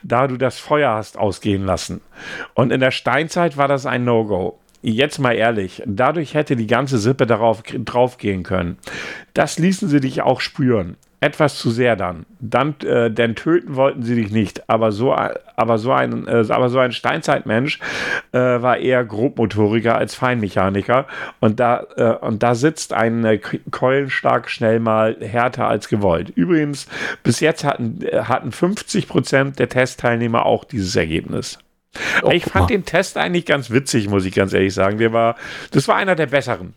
[0.04, 2.02] da du das Feuer hast ausgehen lassen.
[2.54, 4.60] Und in der Steinzeit war das ein No-Go.
[4.82, 8.78] Jetzt mal ehrlich, dadurch hätte die ganze Sippe darauf draufgehen können.
[9.34, 10.96] Das ließen sie dich auch spüren.
[11.22, 12.26] Etwas zu sehr dann.
[12.40, 14.70] dann äh, denn töten wollten sie dich nicht.
[14.70, 17.80] Aber so, aber so ein, äh, aber so ein Steinzeitmensch
[18.32, 21.08] äh, war eher grobmotoriger als Feinmechaniker.
[21.42, 26.30] Und da, äh, und da sitzt ein äh, Keulenschlag schnell mal härter als gewollt.
[26.30, 26.88] Übrigens,
[27.22, 31.60] bis jetzt hatten, äh, hatten 50 Prozent der Testteilnehmer auch dieses Ergebnis.
[32.22, 34.98] Oh, ich fand den Test eigentlich ganz witzig, muss ich ganz ehrlich sagen.
[35.00, 35.36] Der war,
[35.72, 36.74] das war einer der besseren.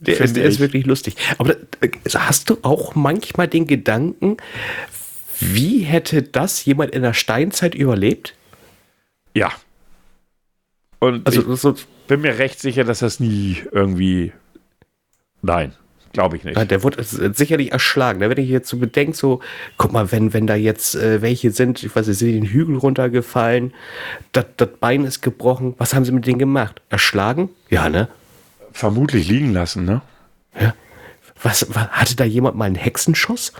[0.00, 1.16] Der, ist, der ist, wirklich lustig.
[1.38, 4.36] Aber äh, hast du auch manchmal den Gedanken,
[5.38, 8.34] wie hätte das jemand in der Steinzeit überlebt?
[9.34, 9.52] Ja.
[10.98, 11.74] Und also, ich so,
[12.08, 14.32] bin mir recht sicher, dass das nie irgendwie.
[15.40, 15.72] Nein,
[16.12, 16.56] glaube ich nicht.
[16.56, 18.20] Ja, der wurde sicherlich erschlagen.
[18.20, 19.40] Da wenn ich jetzt so bedenke, so,
[19.76, 22.76] guck mal, wenn, wenn da jetzt äh, welche sind, ich weiß nicht, sind den Hügel
[22.76, 23.72] runtergefallen,
[24.32, 24.46] das
[24.80, 26.80] Bein ist gebrochen, was haben sie mit denen gemacht?
[26.90, 27.50] Erschlagen?
[27.68, 28.08] Ja, ne?
[28.72, 30.02] Vermutlich liegen lassen, ne?
[30.60, 30.74] Ja.
[31.42, 33.52] Was, was hatte da jemand mal einen Hexenschuss?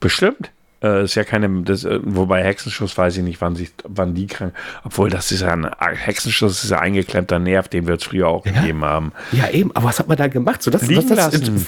[0.00, 0.50] Bestimmt.
[0.82, 4.26] Äh, ist ja keine, das, äh, wobei Hexenschuss weiß ich nicht, wann, sich, wann die
[4.26, 4.54] krank.
[4.82, 8.46] Obwohl, das ist ja ein Hexenschuss, ist ja eingeklemmter Nerv, den wir es früher auch
[8.46, 8.52] Ja.
[8.52, 9.12] gegeben haben.
[9.32, 10.62] Ja, eben, aber was hat man da gemacht?
[10.62, 11.66] So, das, Liegen das, das, lassen.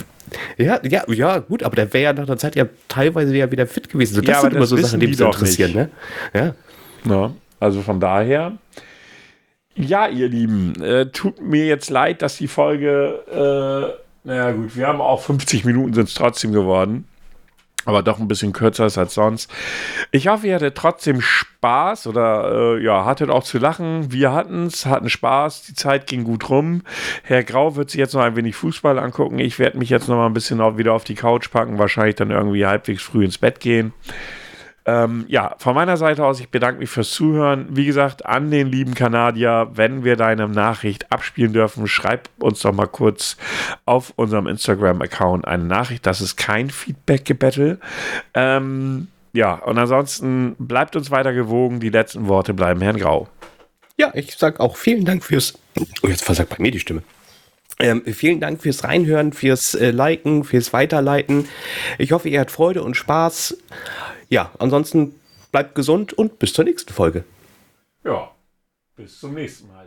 [0.56, 3.66] Ja, ja, ja, gut, aber der wäre ja nach der Zeit ja teilweise ja wieder
[3.66, 4.14] fit gewesen.
[4.14, 5.90] So, das Ja, sind immer so Sachen, die mich so interessieren, ne?
[6.32, 6.54] Ja.
[7.04, 8.52] Ja, also von daher.
[9.74, 14.86] Ja, ihr Lieben, äh, tut mir jetzt leid, dass die Folge, äh, naja gut, wir
[14.86, 17.06] haben auch 50 Minuten sind es trotzdem geworden.
[17.84, 19.50] Aber doch ein bisschen kürzer ist als sonst.
[20.10, 24.12] Ich hoffe, ihr hattet trotzdem Spaß oder äh, ja, hattet auch zu lachen.
[24.12, 26.82] Wir hatten es, hatten Spaß, die Zeit ging gut rum.
[27.22, 29.38] Herr Grau wird sich jetzt noch ein wenig Fußball angucken.
[29.38, 32.16] Ich werde mich jetzt noch mal ein bisschen auch wieder auf die Couch packen, wahrscheinlich
[32.16, 33.92] dann irgendwie halbwegs früh ins Bett gehen.
[34.84, 37.68] Ähm, ja, von meiner Seite aus, ich bedanke mich fürs Zuhören.
[37.70, 42.72] Wie gesagt, an den lieben Kanadier, wenn wir deine Nachricht abspielen dürfen, schreib uns doch
[42.72, 43.36] mal kurz
[43.84, 46.04] auf unserem Instagram-Account eine Nachricht.
[46.06, 47.78] Das ist kein Feedback-Gebettel.
[48.34, 51.78] Ähm, ja, und ansonsten bleibt uns weiter gewogen.
[51.78, 53.28] Die letzten Worte bleiben Herrn Grau.
[53.96, 55.58] Ja, ich sag auch vielen Dank fürs.
[56.02, 57.02] Oh, jetzt versagt bei mir die Stimme.
[57.78, 61.48] Ähm, vielen Dank fürs Reinhören, fürs äh, Liken, fürs Weiterleiten.
[61.98, 63.56] Ich hoffe, ihr habt Freude und Spaß.
[64.32, 65.20] Ja, ansonsten
[65.50, 67.24] bleibt gesund und bis zur nächsten Folge.
[68.02, 68.34] Ja,
[68.96, 69.81] bis zum nächsten Mal.